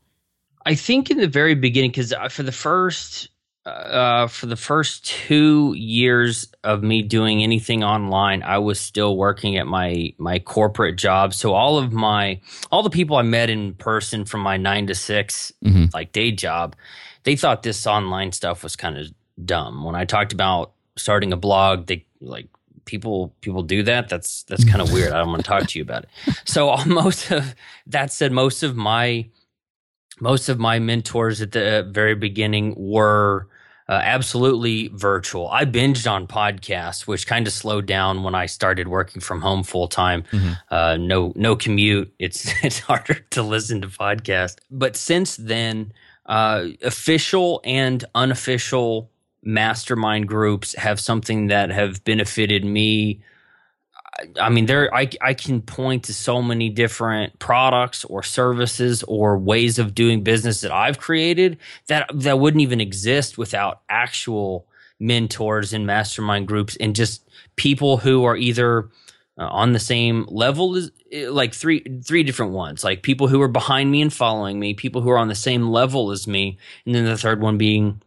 I 0.65 0.75
think 0.75 1.11
in 1.11 1.17
the 1.17 1.27
very 1.27 1.55
beginning, 1.55 1.91
because 1.91 2.11
uh, 2.13 2.27
for 2.29 2.43
the 2.43 2.51
first 2.51 3.29
uh, 3.65 4.27
for 4.27 4.45
the 4.45 4.55
first 4.55 5.05
two 5.05 5.73
years 5.75 6.51
of 6.63 6.83
me 6.83 7.01
doing 7.01 7.41
anything 7.41 7.83
online, 7.83 8.43
I 8.43 8.59
was 8.59 8.79
still 8.79 9.17
working 9.17 9.57
at 9.57 9.65
my 9.67 10.13
my 10.17 10.39
corporate 10.39 10.97
job. 10.97 11.33
So 11.33 11.53
all 11.53 11.77
of 11.79 11.91
my 11.91 12.41
all 12.71 12.83
the 12.83 12.89
people 12.91 13.17
I 13.17 13.23
met 13.23 13.49
in 13.49 13.73
person 13.73 14.25
from 14.25 14.41
my 14.41 14.57
nine 14.57 14.85
to 14.87 14.95
6 14.95 15.51
Mhm. 15.63 15.93
like 15.93 16.11
day 16.11 16.31
job, 16.31 16.75
they 17.23 17.35
thought 17.35 17.63
this 17.63 17.87
online 17.87 18.31
stuff 18.31 18.61
was 18.63 18.75
kind 18.75 18.97
of 18.97 19.07
dumb. 19.43 19.83
When 19.83 19.95
I 19.95 20.05
talked 20.05 20.31
about 20.33 20.73
starting 20.95 21.33
a 21.33 21.37
blog, 21.37 21.87
they 21.87 22.05
like 22.21 22.47
people 22.85 23.33
people 23.41 23.63
do 23.63 23.83
that. 23.83 24.09
That's 24.09 24.43
that's 24.43 24.63
kind 24.63 24.81
of 24.81 24.91
weird. 24.93 25.11
I 25.11 25.19
don't 25.19 25.29
want 25.29 25.43
to 25.43 25.47
talk 25.49 25.67
to 25.67 25.79
you 25.79 25.83
about 25.83 26.03
it. 26.05 26.09
So 26.45 26.75
most 26.85 27.31
of 27.31 27.55
that 27.87 28.11
said, 28.13 28.31
most 28.31 28.63
of 28.63 28.75
my 28.75 29.27
most 30.19 30.47
of 30.49 30.59
my 30.59 30.79
mentors 30.79 31.41
at 31.41 31.51
the 31.51 31.87
very 31.91 32.15
beginning 32.15 32.73
were 32.77 33.47
uh, 33.87 33.99
absolutely 34.03 34.87
virtual. 34.87 35.47
I 35.49 35.65
binged 35.65 36.09
on 36.09 36.25
podcasts, 36.25 37.01
which 37.05 37.27
kind 37.27 37.45
of 37.45 37.53
slowed 37.53 37.85
down 37.85 38.23
when 38.23 38.33
I 38.33 38.45
started 38.47 38.87
working 38.87 39.21
from 39.21 39.41
home 39.41 39.61
full 39.63 39.87
time. 39.87 40.23
Mhm. 40.31 40.57
Uh, 40.71 40.97
no, 40.97 41.33
no 41.35 41.55
commute. 41.55 42.13
It's 42.17 42.51
it's 42.63 42.79
harder 42.79 43.15
to 43.31 43.43
listen 43.43 43.81
to 43.81 43.87
podcasts. 43.87 44.57
But 44.71 44.95
since 44.95 45.35
then, 45.37 45.91
uh, 46.25 46.67
official 46.81 47.61
and 47.63 48.03
unofficial 48.15 49.11
mastermind 49.45 50.27
groups 50.27 50.75
have 50.75 50.99
something 50.99 51.47
that 51.47 51.69
have 51.69 52.03
benefited 52.03 52.65
me. 52.65 53.21
I 54.41 54.49
mean, 54.49 54.65
there 54.65 54.93
I 54.93 55.09
I 55.21 55.33
can 55.33 55.61
point 55.61 56.05
to 56.05 56.13
so 56.13 56.41
many 56.41 56.69
different 56.69 57.37
products 57.39 58.03
or 58.05 58.23
services 58.23 59.03
or 59.03 59.37
ways 59.37 59.77
of 59.77 59.93
doing 59.93 60.23
business 60.23 60.61
that 60.61 60.71
I've 60.71 60.99
created 60.99 61.57
that 61.87 62.09
that 62.13 62.39
wouldn't 62.39 62.61
even 62.61 62.81
exist 62.81 63.37
without 63.37 63.81
actual 63.89 64.67
mentors 64.99 65.73
and 65.73 65.85
mastermind 65.85 66.47
groups 66.47 66.77
and 66.77 66.95
just 66.95 67.21
people 67.57 67.97
who 67.97 68.23
are 68.23 68.37
either 68.37 68.89
uh, 69.37 69.47
on 69.47 69.73
the 69.73 69.79
same 69.79 70.25
level 70.29 70.75
as 70.75 70.91
like 71.27 71.53
three 71.53 71.83
three 72.03 72.23
different 72.23 72.53
ones 72.53 72.83
like 72.83 73.03
people 73.03 73.27
who 73.27 73.41
are 73.41 73.49
behind 73.49 73.91
me 73.91 74.01
and 74.01 74.13
following 74.13 74.57
me 74.57 74.73
people 74.73 75.01
who 75.01 75.09
are 75.09 75.17
on 75.17 75.27
the 75.27 75.35
same 75.35 75.67
level 75.67 76.11
as 76.11 76.25
me 76.25 76.57
and 76.85 76.95
then 76.95 77.03
the 77.03 77.17
third 77.17 77.41
one 77.41 77.57
being 77.57 78.01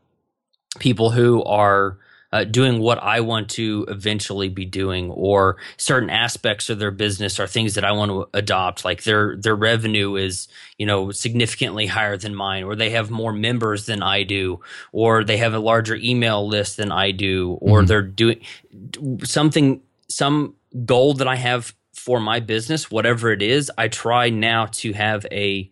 people 0.79 1.11
who 1.11 1.43
are 1.45 1.99
uh, 2.31 2.45
doing 2.45 2.79
what 2.81 3.03
I 3.03 3.21
want 3.21 3.49
to 3.51 3.87
eventually 3.89 4.51
be 4.51 4.67
doing, 4.67 5.11
or 5.11 5.57
certain 5.79 6.11
aspects 6.11 6.69
of 6.69 6.79
their 6.79 6.91
business 6.91 7.41
are 7.41 7.47
things 7.47 7.75
that 7.75 7.85
I 7.85 7.93
want 7.93 8.11
to 8.11 8.29
adopt. 8.35 8.85
Like 8.85 9.05
their 9.05 9.35
their 9.37 9.57
revenue 9.57 10.17
is 10.17 10.47
you 10.77 10.85
know 10.85 11.11
significantly 11.11 11.87
higher 11.87 12.19
than 12.19 12.35
mine, 12.35 12.65
or 12.65 12.77
they 12.77 12.91
have 12.91 13.11
more 13.11 13.33
members 13.33 13.87
than 13.87 14.03
I 14.03 14.25
do, 14.25 14.61
or 14.93 15.25
they 15.25 15.39
have 15.39 15.55
a 15.55 15.59
larger 15.59 15.97
email 15.97 16.47
list 16.47 16.77
than 16.77 16.93
I 16.93 17.13
do, 17.13 17.57
or 17.63 17.83
Mhm. 17.83 17.87
they're 17.87 18.03
doing 18.03 18.41
something 19.25 19.81
some 20.09 20.55
goal 20.85 21.15
that 21.15 21.29
I 21.29 21.37
have 21.37 21.75
for 21.95 22.21
my 22.21 22.41
business, 22.41 22.91
whatever 22.91 23.33
it 23.33 23.43
is. 23.43 23.71
I 23.79 23.89
try 23.89 24.29
now 24.31 24.67
to 24.67 24.93
have 24.93 25.27
a 25.33 25.71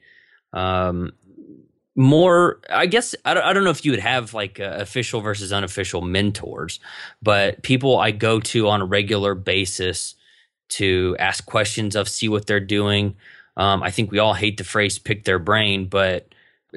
um, 0.52 1.12
more 1.96 2.60
i 2.70 2.86
guess 2.86 3.14
I 3.24 3.34
don't, 3.34 3.42
I 3.42 3.52
don't 3.52 3.64
know 3.64 3.70
if 3.70 3.84
you 3.84 3.90
would 3.90 4.00
have 4.00 4.34
like 4.34 4.60
uh, 4.60 4.76
official 4.78 5.20
versus 5.20 5.52
unofficial 5.52 6.02
mentors 6.02 6.78
but 7.22 7.62
people 7.62 7.98
i 7.98 8.10
go 8.10 8.38
to 8.40 8.68
on 8.68 8.82
a 8.82 8.84
regular 8.84 9.34
basis 9.34 10.14
to 10.68 11.16
ask 11.18 11.46
questions 11.46 11.94
of 11.94 12.08
see 12.08 12.28
what 12.28 12.46
they're 12.46 12.60
doing. 12.60 13.16
Um, 13.56 13.82
i 13.82 13.90
think 13.90 14.10
we 14.10 14.18
all 14.18 14.34
hate 14.34 14.58
the 14.58 14.64
phrase 14.64 14.98
pick 14.98 15.24
their 15.24 15.38
brain 15.38 15.88
but 15.88 16.28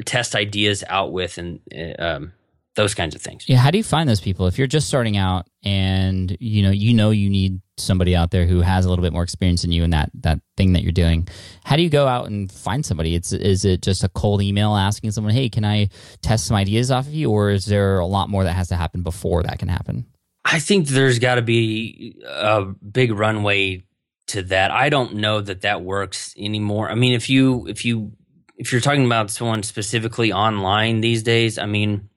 test 0.06 0.36
ideas 0.36 0.84
out 0.88 1.12
with 1.12 1.38
and 1.38 1.60
uh, 1.76 2.02
um, 2.02 2.34
those 2.76 2.94
kinds 2.94 3.16
of 3.16 3.22
things. 3.22 3.44
Yeah, 3.48 3.58
how 3.58 3.72
do 3.72 3.78
you 3.78 3.84
find 3.84 4.08
those 4.08 4.22
people? 4.22 4.48
If 4.48 4.58
you're 4.58 4.68
just 4.68 4.88
starting 4.88 5.18
out 5.18 5.48
and 5.64 6.36
you 6.40 6.64
know 6.64 6.72
you 6.72 6.94
know 6.94 7.10
you 7.10 7.30
need 7.30 7.60
somebody 7.80 8.16
out 8.16 8.32
there 8.32 8.46
who 8.46 8.62
has 8.62 8.86
a 8.86 8.90
little 8.90 9.04
bit 9.04 9.14
more 9.14 9.24
experience 9.24 9.62
than 9.62 9.72
you 9.72 9.84
in 9.84 9.90
that 9.92 10.12
that 10.22 10.40
thing 10.58 10.74
that 10.74 10.84
you're 10.84 10.92
doing? 10.92 11.28
How 11.64 11.76
do 11.76 11.84
you 11.84 11.90
go 11.90 12.08
out 12.08 12.28
and 12.28 12.52
find 12.52 12.86
somebody? 12.86 13.16
It's 13.16 13.32
is 13.32 13.66
it 13.66 13.82
just 13.82 14.04
a 14.04 14.10
cold 14.10 14.42
email 14.42 14.76
asking 14.76 15.12
someone, 15.12 15.34
"Hey, 15.34 15.50
can 15.50 15.66
I 15.66 15.90
test 16.22 16.46
some 16.46 16.58
ideas 16.58 16.92
off 16.92 17.08
of 17.08 17.14
you?" 17.14 17.30
or 17.30 17.50
is 17.50 17.66
there 17.66 18.00
a 18.00 18.06
lot 18.06 18.30
more 18.30 18.44
that 18.44 18.54
has 18.54 18.68
to 18.70 18.76
happen 18.76 19.04
before 19.04 19.44
that 19.44 19.60
can 19.60 19.68
happen? 19.68 20.06
I 20.46 20.60
think 20.60 20.88
there's 20.88 21.20
got 21.20 21.36
to 21.36 21.42
be 21.42 22.16
a 22.26 22.64
big 22.64 23.12
runway 23.12 23.84
to 24.28 24.44
that. 24.44 24.72
I 24.72 24.90
don't 24.90 25.16
know 25.16 25.42
that 25.42 25.62
that 25.62 25.82
works 25.82 26.34
anymore. 26.38 26.90
I 26.90 26.96
mean, 26.96 27.14
if 27.14 27.30
you 27.30 27.68
if 27.68 27.86
you 27.86 28.14
if 28.58 28.72
you're 28.72 28.82
talking 28.82 29.06
about 29.06 29.32
someone 29.32 29.64
specifically 29.64 30.32
online 30.32 31.02
these 31.02 31.24
days, 31.24 31.58
I 31.58 31.66
mean, 31.66 32.10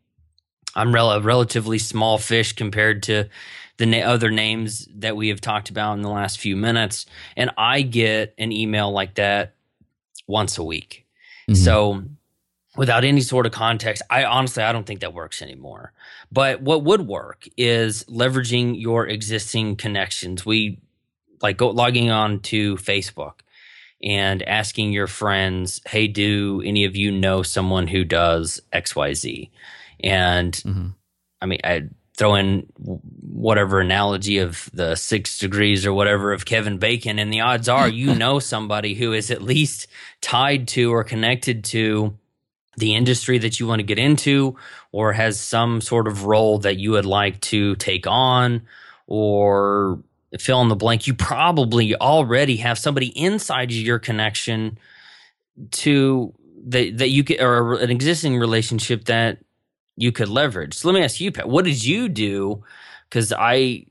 I'm 0.75 0.95
rel- 0.95 1.13
a 1.13 1.21
relatively 1.21 1.79
small 1.79 2.19
fish 2.19 2.53
compared 2.53 3.05
to 3.05 3.29
the 3.79 3.87
na- 3.87 3.99
other 3.99 4.31
names 4.31 4.87
that 4.95 5.17
we 5.17 5.29
have 5.29 5.41
talked 5.41 5.71
about 5.71 5.95
in 5.95 6.03
the 6.03 6.11
last 6.11 6.39
few 6.39 6.57
minutes, 6.57 7.07
and 7.37 7.51
I 7.57 7.83
get 7.83 8.35
an 8.39 8.53
email 8.53 8.91
like 8.93 9.15
that 9.15 9.55
once 10.27 10.59
a 10.59 10.65
week. 10.65 11.07
Mhm. 11.49 11.57
So 11.57 12.05
without 12.77 13.05
any 13.05 13.21
sort 13.21 13.47
of 13.47 13.53
context, 13.53 14.03
I 14.09 14.25
honestly 14.25 14.63
I 14.63 14.73
don't 14.73 14.87
think 14.87 15.01
that 15.01 15.15
works 15.15 15.43
anymore. 15.43 15.93
But 16.31 16.63
what 16.63 16.85
would 16.85 17.07
work 17.07 17.47
is 17.57 18.05
leveraging 18.05 18.81
your 18.81 19.07
existing 19.07 19.77
connections. 19.77 20.47
We 20.47 20.79
like 21.43 21.57
go 21.57 21.71
logging 21.71 22.11
on 22.11 22.41
to 22.41 22.77
Facebook 22.77 23.41
and 24.03 24.43
asking 24.45 24.93
your 24.93 25.07
friends, 25.07 25.81
"Hey, 25.87 26.07
do 26.09 26.63
any 26.65 26.85
of 26.85 26.97
you 26.97 27.11
know 27.11 27.43
someone 27.43 27.89
who 27.89 28.05
does 28.05 28.61
XYZ?" 28.73 29.51
And 30.03 30.53
Mhm. 30.55 30.95
I 31.41 31.47
mean, 31.47 31.61
I 31.65 31.83
throw 32.17 32.35
in 32.35 32.67
whatever 32.77 33.81
analogy 33.81 34.39
of 34.39 34.69
the 34.75 34.95
six 34.95 35.39
degrees 35.39 35.87
or 35.87 35.93
whatever 35.93 36.33
of 36.33 36.45
Kevin 36.45 36.79
Bacon, 36.79 37.19
and 37.19 37.33
the 37.33 37.41
odds 37.41 37.69
are 37.69 37.89
you 37.89 38.15
know 38.17 38.39
somebody 38.39 38.95
who 38.95 39.13
is 39.13 39.31
at 39.31 39.43
least 39.43 39.87
tied 40.21 40.69
to 40.69 40.93
or 40.93 41.05
connected 41.05 41.65
to 41.65 42.17
the 42.77 42.95
industry 42.95 43.39
that 43.39 43.61
you 43.61 43.67
want 43.67 43.81
to 43.81 43.85
get 43.85 43.99
into, 43.99 44.57
or 44.93 45.13
has 45.13 45.39
some 45.39 45.81
sort 45.81 46.07
of 46.07 46.25
role 46.25 46.59
that 46.59 46.79
you 46.79 46.93
would 46.93 47.07
like 47.07 47.41
to 47.41 47.77
take 47.77 48.07
on, 48.07 48.63
or 49.07 50.03
fill 50.39 50.63
in 50.63 50.69
the 50.69 50.77
blank. 50.77 51.07
You 51.07 51.15
probably 51.15 51.95
already 51.95 52.57
have 52.59 52.79
somebody 52.79 53.09
inside 53.09 53.71
your 53.73 53.99
connection 53.99 54.79
to 55.71 56.33
that 56.67 56.99
that 56.99 57.11
you 57.11 57.25
could 57.25 57.41
or 57.41 57.75
an 57.75 57.91
existing 57.91 58.39
relationship 58.39 59.05
that 59.05 59.39
you 59.97 60.13
could 60.13 60.29
leverage. 60.29 60.75
So 60.75 60.89
let 60.89 60.95
me 60.95 61.05
ask 61.05 61.21
you, 61.21 61.31
Pat, 61.33 61.49
what 61.49 61.65
did 61.65 61.85
you 61.85 62.09
do? 62.09 62.65
Because 63.09 63.33
I, 63.33 63.85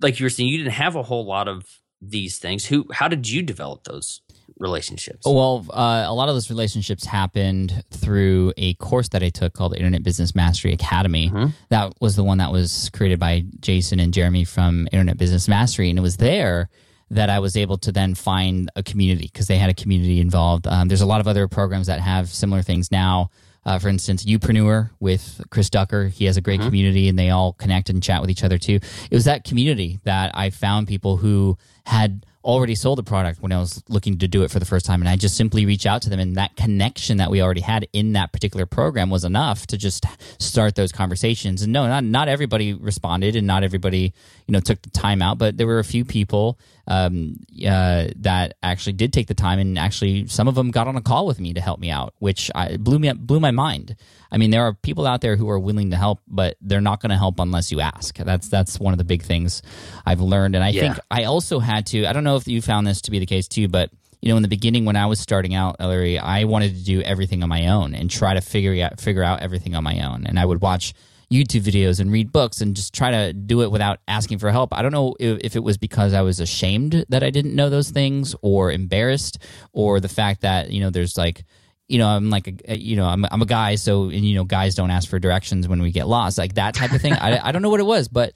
like 0.00 0.20
you 0.20 0.24
were 0.26 0.30
saying, 0.30 0.48
you 0.48 0.58
didn't 0.58 0.72
have 0.74 0.96
a 0.96 1.02
whole 1.02 1.24
lot 1.24 1.48
of 1.48 1.64
these 2.02 2.38
things. 2.38 2.66
Who, 2.66 2.86
how 2.92 3.08
did 3.08 3.28
you 3.28 3.42
develop 3.42 3.84
those 3.84 4.20
relationships? 4.58 5.26
Well, 5.26 5.66
uh, 5.70 6.04
a 6.06 6.14
lot 6.14 6.28
of 6.28 6.34
those 6.34 6.50
relationships 6.50 7.04
happened 7.04 7.82
through 7.90 8.52
a 8.56 8.74
course 8.74 9.08
that 9.10 9.22
I 9.22 9.28
took 9.28 9.54
called 9.54 9.74
Internet 9.74 10.02
Business 10.02 10.34
Mastery 10.34 10.72
Academy. 10.72 11.30
Mhm. 11.30 11.52
That 11.70 11.92
was 12.00 12.16
the 12.16 12.24
one 12.24 12.38
that 12.38 12.52
was 12.52 12.90
created 12.92 13.18
by 13.18 13.44
Jason 13.60 14.00
and 14.00 14.12
Jeremy 14.14 14.44
from 14.44 14.88
Internet 14.92 15.18
Business 15.18 15.48
Mastery. 15.48 15.90
And 15.90 15.98
it 15.98 16.02
was 16.02 16.16
there 16.18 16.68
that 17.10 17.30
I 17.30 17.38
was 17.38 17.56
able 17.56 17.78
to 17.78 17.92
then 17.92 18.14
find 18.14 18.70
a 18.76 18.82
community 18.82 19.30
because 19.32 19.46
they 19.46 19.58
had 19.58 19.70
a 19.70 19.74
community 19.74 20.20
involved. 20.20 20.66
Um, 20.66 20.88
there's 20.88 21.02
a 21.02 21.06
lot 21.06 21.20
of 21.20 21.28
other 21.28 21.46
programs 21.48 21.86
that 21.86 22.00
have 22.00 22.28
similar 22.28 22.62
things 22.62 22.90
now. 22.90 23.30
Uh, 23.66 23.80
for 23.80 23.88
instance, 23.88 24.24
Youpreneur 24.24 24.90
with 25.00 25.42
Chris 25.50 25.68
Ducker. 25.68 26.06
He 26.06 26.26
has 26.26 26.36
a 26.36 26.40
great 26.40 26.60
community 26.60 27.08
and 27.08 27.18
they 27.18 27.30
all 27.30 27.52
connect 27.52 27.90
and 27.90 28.00
chat 28.00 28.20
with 28.20 28.30
each 28.30 28.44
other 28.44 28.58
too. 28.58 28.78
It 29.10 29.14
was 29.14 29.24
that 29.24 29.42
community 29.42 29.98
that 30.04 30.30
I 30.34 30.50
found 30.50 30.86
people 30.86 31.16
who 31.16 31.58
had 31.84 32.24
already 32.44 32.76
sold 32.76 33.00
a 33.00 33.02
product 33.02 33.42
when 33.42 33.50
I 33.50 33.58
was 33.58 33.82
looking 33.88 34.18
to 34.18 34.28
do 34.28 34.44
it 34.44 34.52
for 34.52 34.60
the 34.60 34.64
first 34.64 34.86
time. 34.86 35.02
And 35.02 35.08
I 35.08 35.16
just 35.16 35.36
simply 35.36 35.66
reach 35.66 35.84
out 35.84 36.02
to 36.02 36.10
them. 36.10 36.20
And 36.20 36.36
that 36.36 36.54
connection 36.54 37.16
that 37.16 37.28
we 37.28 37.42
already 37.42 37.60
had 37.60 37.88
in 37.92 38.12
that 38.12 38.32
particular 38.32 38.66
program 38.66 39.10
was 39.10 39.24
enough 39.24 39.66
to 39.66 39.76
just 39.76 40.06
start 40.38 40.76
those 40.76 40.92
conversations. 40.92 41.62
And 41.62 41.72
no, 41.72 41.88
not, 41.88 42.04
not 42.04 42.28
everybody 42.28 42.72
responded 42.72 43.34
and 43.34 43.48
not 43.48 43.64
everybody, 43.64 44.14
you 44.46 44.52
know, 44.52 44.60
took 44.60 44.80
the 44.80 44.90
time 44.90 45.22
out, 45.22 45.38
but 45.38 45.56
there 45.56 45.66
were 45.66 45.80
a 45.80 45.84
few 45.84 46.04
people 46.04 46.56
um, 46.86 47.36
uh, 47.66 48.06
that 48.16 48.54
actually 48.62 48.92
did 48.92 49.12
take 49.12 49.26
the 49.26 49.34
time 49.34 49.58
and 49.58 49.78
actually 49.78 50.26
some 50.28 50.48
of 50.48 50.54
them 50.54 50.70
got 50.70 50.86
on 50.88 50.96
a 50.96 51.00
call 51.00 51.26
with 51.26 51.40
me 51.40 51.52
to 51.54 51.60
help 51.60 51.80
me 51.80 51.90
out, 51.90 52.14
which 52.18 52.50
I, 52.54 52.76
blew 52.76 52.98
me 52.98 53.08
up, 53.08 53.16
blew 53.18 53.40
my 53.40 53.50
mind. 53.50 53.96
I 54.30 54.38
mean, 54.38 54.50
there 54.50 54.62
are 54.62 54.74
people 54.74 55.06
out 55.06 55.20
there 55.20 55.36
who 55.36 55.48
are 55.50 55.58
willing 55.58 55.90
to 55.90 55.96
help, 55.96 56.20
but 56.28 56.56
they're 56.60 56.80
not 56.80 57.00
going 57.00 57.10
to 57.10 57.16
help 57.16 57.40
unless 57.40 57.72
you 57.72 57.80
ask. 57.80 58.16
That's 58.16 58.48
that's 58.48 58.78
one 58.78 58.92
of 58.94 58.98
the 58.98 59.04
big 59.04 59.22
things 59.22 59.62
I've 60.04 60.20
learned, 60.20 60.54
and 60.54 60.64
I 60.64 60.70
Yeah. 60.70 60.80
think 60.82 60.98
I 61.10 61.24
also 61.24 61.58
had 61.58 61.86
to. 61.86 62.06
I 62.06 62.12
don't 62.12 62.24
know 62.24 62.36
if 62.36 62.46
you 62.46 62.60
found 62.62 62.86
this 62.86 63.00
to 63.02 63.10
be 63.10 63.18
the 63.18 63.26
case 63.26 63.48
too, 63.48 63.68
but 63.68 63.90
you 64.20 64.30
know, 64.30 64.36
in 64.36 64.42
the 64.42 64.48
beginning 64.48 64.84
when 64.84 64.96
I 64.96 65.06
was 65.06 65.20
starting 65.20 65.54
out, 65.54 65.76
Ellory, 65.78 66.18
I 66.18 66.44
wanted 66.44 66.74
to 66.76 66.84
do 66.84 67.00
everything 67.02 67.42
on 67.42 67.48
my 67.48 67.68
own 67.68 67.94
and 67.94 68.10
try 68.10 68.34
to 68.34 68.40
figure 68.40 68.84
out 68.84 69.00
figure 69.00 69.22
out 69.22 69.40
everything 69.40 69.74
on 69.74 69.84
my 69.84 70.00
own, 70.04 70.26
and 70.26 70.38
I 70.38 70.44
would 70.44 70.60
watch 70.60 70.94
YouTube 71.30 71.62
videos 71.62 71.98
and 71.98 72.12
read 72.12 72.32
books 72.32 72.60
and 72.60 72.76
just 72.76 72.94
try 72.94 73.10
to 73.10 73.32
do 73.32 73.62
it 73.62 73.70
without 73.70 73.98
asking 74.06 74.38
for 74.38 74.50
help. 74.50 74.72
I 74.72 74.82
don't 74.82 74.92
know 74.92 75.14
if, 75.18 75.40
if 75.42 75.56
it 75.56 75.64
was 75.64 75.76
because 75.76 76.12
I 76.14 76.22
was 76.22 76.38
ashamed 76.40 77.04
that 77.08 77.22
I 77.22 77.30
didn't 77.30 77.54
know 77.54 77.68
those 77.68 77.90
things 77.90 78.34
or 78.42 78.70
embarrassed 78.70 79.38
or 79.72 79.98
the 80.00 80.08
fact 80.08 80.42
that, 80.42 80.70
you 80.70 80.80
know, 80.80 80.90
there's 80.90 81.18
like 81.18 81.44
you 81.88 81.98
know, 81.98 82.08
I'm 82.08 82.30
like, 82.30 82.62
a, 82.66 82.76
you 82.76 82.96
know, 82.96 83.06
I'm, 83.06 83.24
I'm 83.30 83.42
a 83.42 83.46
guy, 83.46 83.76
so 83.76 84.04
and 84.04 84.24
you 84.24 84.34
know, 84.34 84.44
guys 84.44 84.74
don't 84.74 84.90
ask 84.90 85.08
for 85.08 85.18
directions 85.18 85.68
when 85.68 85.80
we 85.80 85.92
get 85.92 86.08
lost, 86.08 86.36
like 86.38 86.54
that 86.54 86.74
type 86.74 86.92
of 86.92 87.00
thing. 87.00 87.12
I, 87.12 87.48
I 87.48 87.52
don't 87.52 87.62
know 87.62 87.70
what 87.70 87.80
it 87.80 87.86
was, 87.86 88.08
but 88.08 88.32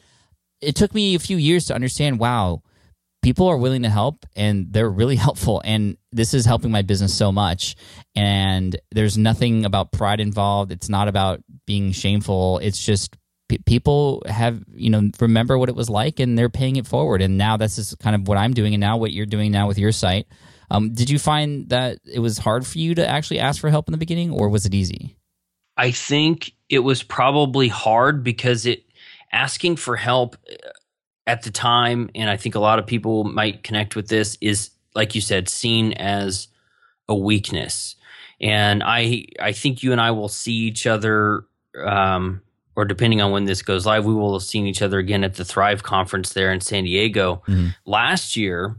it 0.60 0.76
took 0.76 0.94
me 0.94 1.14
a 1.14 1.18
few 1.18 1.36
years 1.36 1.66
to 1.66 1.74
understand. 1.74 2.18
Wow, 2.18 2.62
people 3.22 3.48
are 3.48 3.56
willing 3.56 3.82
to 3.82 3.90
help, 3.90 4.26
and 4.36 4.72
they're 4.72 4.90
really 4.90 5.16
helpful, 5.26 5.60
and 5.64 5.96
this 6.12 6.34
is 6.34 6.44
helping 6.44 6.70
my 6.70 6.82
business 6.82 7.14
so 7.14 7.32
much. 7.32 7.76
And 8.14 8.76
there's 8.90 9.16
nothing 9.16 9.64
about 9.64 9.92
pride 9.92 10.20
involved. 10.20 10.72
It's 10.72 10.88
not 10.88 11.08
about 11.08 11.42
being 11.66 11.92
shameful. 11.92 12.58
It's 12.58 12.82
just 12.82 13.16
people 13.66 14.22
have 14.26 14.62
you 14.68 14.90
know 14.90 15.10
remember 15.20 15.58
what 15.58 15.68
it 15.68 15.74
was 15.74 15.90
like, 15.90 16.20
and 16.20 16.38
they're 16.38 16.48
paying 16.48 16.76
it 16.76 16.86
forward. 16.86 17.22
And 17.22 17.38
now 17.38 17.56
this 17.56 17.78
is 17.78 17.94
kind 17.96 18.14
of 18.16 18.28
what 18.28 18.38
I'm 18.38 18.54
doing, 18.54 18.74
and 18.74 18.80
now 18.80 18.96
what 18.96 19.12
you're 19.12 19.26
doing 19.26 19.52
now 19.52 19.68
with 19.68 19.78
your 19.78 19.92
site 19.92 20.26
um, 20.70 20.92
did 20.92 21.10
you 21.10 21.18
find 21.18 21.68
that 21.70 21.98
it 22.04 22.20
was 22.20 22.38
hard 22.38 22.66
for 22.66 22.78
you 22.78 22.94
to 22.94 23.06
actually 23.06 23.40
ask 23.40 23.60
for 23.60 23.70
help 23.70 23.88
in 23.88 23.92
the 23.92 23.98
beginning, 23.98 24.30
or 24.30 24.48
was 24.48 24.66
it 24.66 24.74
easy? 24.74 25.16
I 25.76 25.90
think 25.90 26.52
it 26.68 26.80
was 26.80 27.02
probably 27.02 27.68
hard 27.68 28.22
because 28.22 28.66
it 28.66 28.84
asking 29.32 29.76
for 29.76 29.96
help 29.96 30.36
at 31.26 31.42
the 31.42 31.50
time, 31.50 32.10
and 32.14 32.28
I 32.28 32.36
think 32.36 32.54
a 32.54 32.60
lot 32.60 32.78
of 32.78 32.86
people 32.86 33.24
might 33.24 33.62
connect 33.62 33.96
with 33.96 34.08
this, 34.08 34.36
is 34.40 34.70
like 34.94 35.14
you 35.14 35.20
said, 35.20 35.48
seen 35.48 35.92
as 35.94 36.48
a 37.08 37.14
weakness. 37.14 37.96
And 38.40 38.82
I 38.82 39.26
I 39.40 39.52
think 39.52 39.82
you 39.82 39.92
and 39.92 40.00
I 40.00 40.12
will 40.12 40.28
see 40.28 40.54
each 40.54 40.86
other 40.86 41.44
um, 41.78 42.42
or 42.76 42.84
depending 42.84 43.20
on 43.20 43.32
when 43.32 43.44
this 43.44 43.62
goes 43.62 43.84
live, 43.84 44.04
we 44.04 44.14
will 44.14 44.32
have 44.32 44.42
seen 44.42 44.66
each 44.66 44.82
other 44.82 44.98
again 44.98 45.24
at 45.24 45.34
the 45.34 45.44
Thrive 45.44 45.82
conference 45.82 46.32
there 46.32 46.52
in 46.52 46.60
San 46.60 46.84
Diego. 46.84 47.42
Mm-hmm. 47.46 47.68
Last 47.84 48.36
year, 48.36 48.76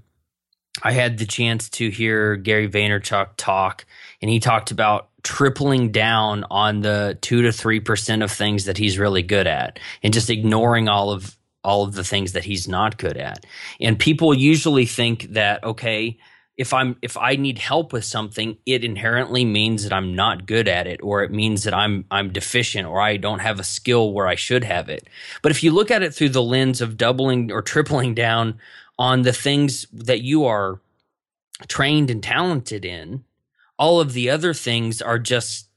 I 0.82 0.92
had 0.94 1.18
the 1.18 1.26
chance 1.26 1.70
to 1.72 1.90
hear 1.90 2.36
Gary 2.36 2.70
Vaynerchuk 2.70 3.30
talk, 3.38 3.86
and 4.22 4.32
he 4.32 4.40
talked 4.40 4.72
about 4.72 5.10
tripling 5.24 5.92
down 5.92 6.46
on 6.50 6.82
the 6.82 7.18
two 7.22 7.44
to 7.44 7.52
three 7.52 7.80
percent 7.80 8.24
of 8.24 8.32
things 8.32 8.66
that 8.66 8.78
he's 8.78 8.98
really 8.98 9.22
good 9.22 9.48
at, 9.48 9.80
and 10.02 10.14
just 10.14 10.30
ignoring 10.30 10.88
all 10.90 11.12
of 11.12 11.38
all 11.64 11.84
of 11.84 11.94
the 11.94 12.04
things 12.04 12.34
that 12.34 12.46
he's 12.46 12.68
not 12.68 12.98
good 12.98 13.18
at. 13.18 13.46
And 13.80 13.98
people 14.00 14.34
usually 14.34 14.86
think 14.86 15.34
that 15.34 15.64
okay, 15.64 16.18
if 16.58 16.74
I'm 16.74 16.98
if 17.02 17.18
I 17.18 17.36
need 17.36 17.58
help 17.58 17.94
with 17.94 18.06
something, 18.06 18.58
it 18.66 18.84
inherently 18.84 19.46
means 19.46 19.84
that 19.84 19.94
I'm 19.94 20.16
not 20.16 20.46
good 20.46 20.68
at 20.68 20.88
it, 20.88 21.00
or 21.02 21.24
it 21.24 21.32
means 21.32 21.64
that 21.64 21.74
I'm 21.74 22.06
I'm 22.12 22.32
deficient, 22.32 22.88
or 22.88 23.02
I 23.02 23.18
don't 23.18 23.40
have 23.40 23.60
a 23.60 23.64
skill 23.64 24.14
where 24.14 24.28
I 24.28 24.36
should 24.36 24.64
have 24.64 24.90
it. 24.90 25.08
But 25.42 25.52
if 25.52 25.64
you 25.64 25.72
look 25.72 25.92
at 25.92 26.04
it 26.04 26.14
through 26.14 26.30
the 26.30 26.44
lens 26.44 26.82
of 26.82 26.98
doubling 26.98 27.52
or 27.52 27.62
tripling 27.62 28.14
down 28.14 28.60
on 29.00 29.24
the 29.24 29.34
things 29.34 29.88
that 29.92 30.22
you 30.22 30.46
are 30.46 30.80
trained 31.68 32.10
and 32.10 32.22
talented 32.22 32.86
in 32.86 33.24
all 33.78 34.00
of 34.00 34.14
the 34.14 34.30
other 34.30 34.54
things 34.54 35.02
are 35.02 35.18
just 35.18 35.68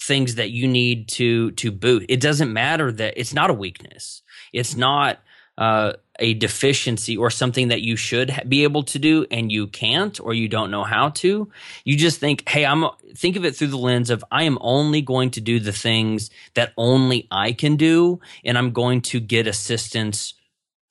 things 0.00 0.34
that 0.34 0.50
you 0.50 0.66
need 0.66 1.08
to 1.08 1.52
to 1.52 1.70
boot 1.70 2.04
it 2.08 2.20
doesn't 2.20 2.52
matter 2.52 2.90
that 2.90 3.14
it's 3.16 3.32
not 3.32 3.50
a 3.50 3.54
weakness 3.54 4.22
it's 4.52 4.76
not 4.76 5.20
uh, 5.58 5.92
a 6.18 6.34
deficiency 6.34 7.16
or 7.16 7.30
something 7.30 7.68
that 7.68 7.82
you 7.82 7.96
should 7.96 8.42
be 8.48 8.62
able 8.62 8.82
to 8.82 8.98
do 8.98 9.26
and 9.30 9.50
you 9.50 9.66
can't 9.66 10.20
or 10.20 10.34
you 10.34 10.48
don't 10.48 10.70
know 10.70 10.84
how 10.84 11.08
to 11.08 11.50
you 11.84 11.96
just 11.96 12.20
think 12.20 12.48
hey 12.48 12.64
i'm 12.64 12.84
think 13.14 13.36
of 13.36 13.44
it 13.44 13.56
through 13.56 13.66
the 13.66 13.78
lens 13.78 14.10
of 14.10 14.24
i 14.30 14.42
am 14.44 14.58
only 14.60 15.00
going 15.00 15.30
to 15.30 15.40
do 15.40 15.58
the 15.58 15.72
things 15.72 16.30
that 16.54 16.72
only 16.76 17.26
i 17.30 17.52
can 17.52 17.76
do 17.76 18.20
and 18.44 18.56
i'm 18.56 18.72
going 18.72 19.00
to 19.00 19.20
get 19.20 19.46
assistance 19.46 20.34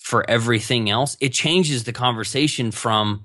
for 0.01 0.27
everything 0.29 0.89
else, 0.89 1.15
it 1.21 1.31
changes 1.31 1.83
the 1.83 1.93
conversation 1.93 2.71
from 2.71 3.23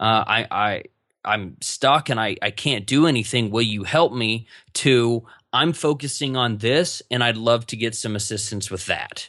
uh, 0.00 0.24
I, 0.26 0.46
I 0.50 0.82
I'm 1.24 1.56
stuck 1.60 2.08
and 2.08 2.20
I, 2.20 2.36
I 2.42 2.50
can't 2.50 2.86
do 2.86 3.06
anything. 3.06 3.50
Will 3.50 3.62
you 3.62 3.84
help 3.84 4.12
me? 4.12 4.48
To 4.74 5.24
I'm 5.52 5.72
focusing 5.72 6.36
on 6.36 6.58
this 6.58 7.02
and 7.10 7.22
I'd 7.22 7.36
love 7.36 7.66
to 7.66 7.76
get 7.76 7.94
some 7.94 8.16
assistance 8.16 8.70
with 8.70 8.86
that. 8.86 9.28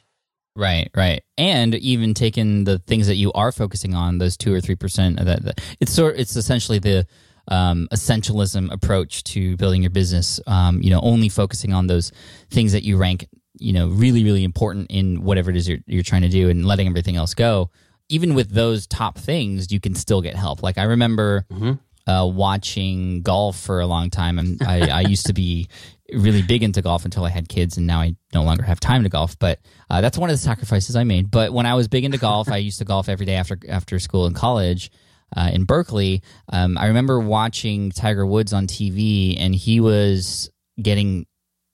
Right, 0.60 0.92
right, 0.94 1.24
and 1.38 1.74
even 1.76 2.14
taking 2.14 2.66
the 2.66 2.80
things 2.80 3.08
that 3.08 3.16
you 3.16 3.32
are 3.32 3.54
focusing 3.54 3.96
on, 3.96 4.18
those 4.18 4.36
two 4.36 4.54
or 4.54 4.60
three 4.60 4.76
percent 4.76 5.18
of 5.18 5.26
that, 5.26 5.62
it's 5.80 5.94
sort, 5.94 6.18
it's 6.18 6.36
essentially 6.36 6.80
the 6.80 7.08
um, 7.48 7.88
essentialism 7.94 8.70
approach 8.70 9.24
to 9.24 9.56
building 9.56 9.82
your 9.82 9.90
business. 9.90 10.42
Um, 10.48 10.82
you 10.82 10.90
know, 10.90 11.00
only 11.00 11.30
focusing 11.30 11.72
on 11.72 11.88
those 11.88 12.12
things 12.50 12.74
that 12.74 12.84
you 12.84 12.98
rank 12.98 13.26
you 13.60 13.74
know 13.74 13.88
really 13.88 14.24
really 14.24 14.44
important 14.44 14.90
in 14.90 15.24
whatever 15.24 15.50
it 15.50 15.58
is 15.58 15.68
you're, 15.68 15.80
you're 15.86 16.04
trying 16.04 16.22
to 16.22 16.30
do 16.30 16.50
and 16.50 16.66
letting 16.66 16.88
everything 16.88 17.16
else 17.16 17.34
go 17.34 17.70
even 18.08 18.34
with 18.34 18.52
those 18.52 18.88
top 18.88 19.18
things 19.18 19.72
you 19.72 19.80
can 19.80 19.96
still 19.96 20.22
get 20.22 20.36
help 20.36 20.64
like 20.64 20.78
i 20.78 20.84
remember 20.84 21.46
mm-hmm. 21.52 21.74
uh, 22.10 22.26
watching 22.26 23.22
golf 23.22 23.60
for 23.60 23.82
a 23.82 23.88
long 23.88 24.10
time 24.10 24.40
and 24.40 24.62
I, 24.64 24.90
I 24.90 25.02
used 25.02 25.26
to 25.26 25.34
be 25.34 25.68
really 26.14 26.42
big 26.42 26.64
into 26.64 26.82
golf 26.82 27.06
until 27.06 27.26
i 27.26 27.30
had 27.30 27.48
kids 27.50 27.78
and 27.78 27.88
now 27.88 28.00
i 28.00 28.16
no 28.34 28.44
longer 28.44 28.64
have 28.64 28.80
time 28.80 29.04
to 29.04 29.10
golf 29.10 29.38
but 29.40 29.60
uh, 29.90 30.02
that's 30.02 30.18
one 30.18 30.30
of 30.30 30.34
the 30.34 30.38
sacrifices 30.38 30.96
i 30.96 31.04
made. 31.04 31.30
But 31.32 31.54
when 31.54 31.66
i 31.66 31.76
was 31.76 31.88
big 31.88 32.04
into 32.04 32.18
golf 32.18 32.50
i 32.50 32.58
used 32.58 32.80
to 32.80 32.86
golf 32.86 33.10
every 33.10 33.26
day 33.26 33.36
after 33.36 33.58
after 33.68 34.00
school 34.00 34.26
and 34.26 34.36
college 34.36 34.92
uh, 35.36 35.50
in 35.54 35.64
berkeley. 35.66 36.22
Um, 36.52 36.78
i 36.78 36.88
remember 36.88 37.20
watching 37.20 37.92
tiger 37.92 38.26
woods 38.26 38.54
on 38.54 38.68
tv 38.68 39.36
and 39.40 39.54
he 39.54 39.80
was 39.80 40.50
getting 40.82 41.26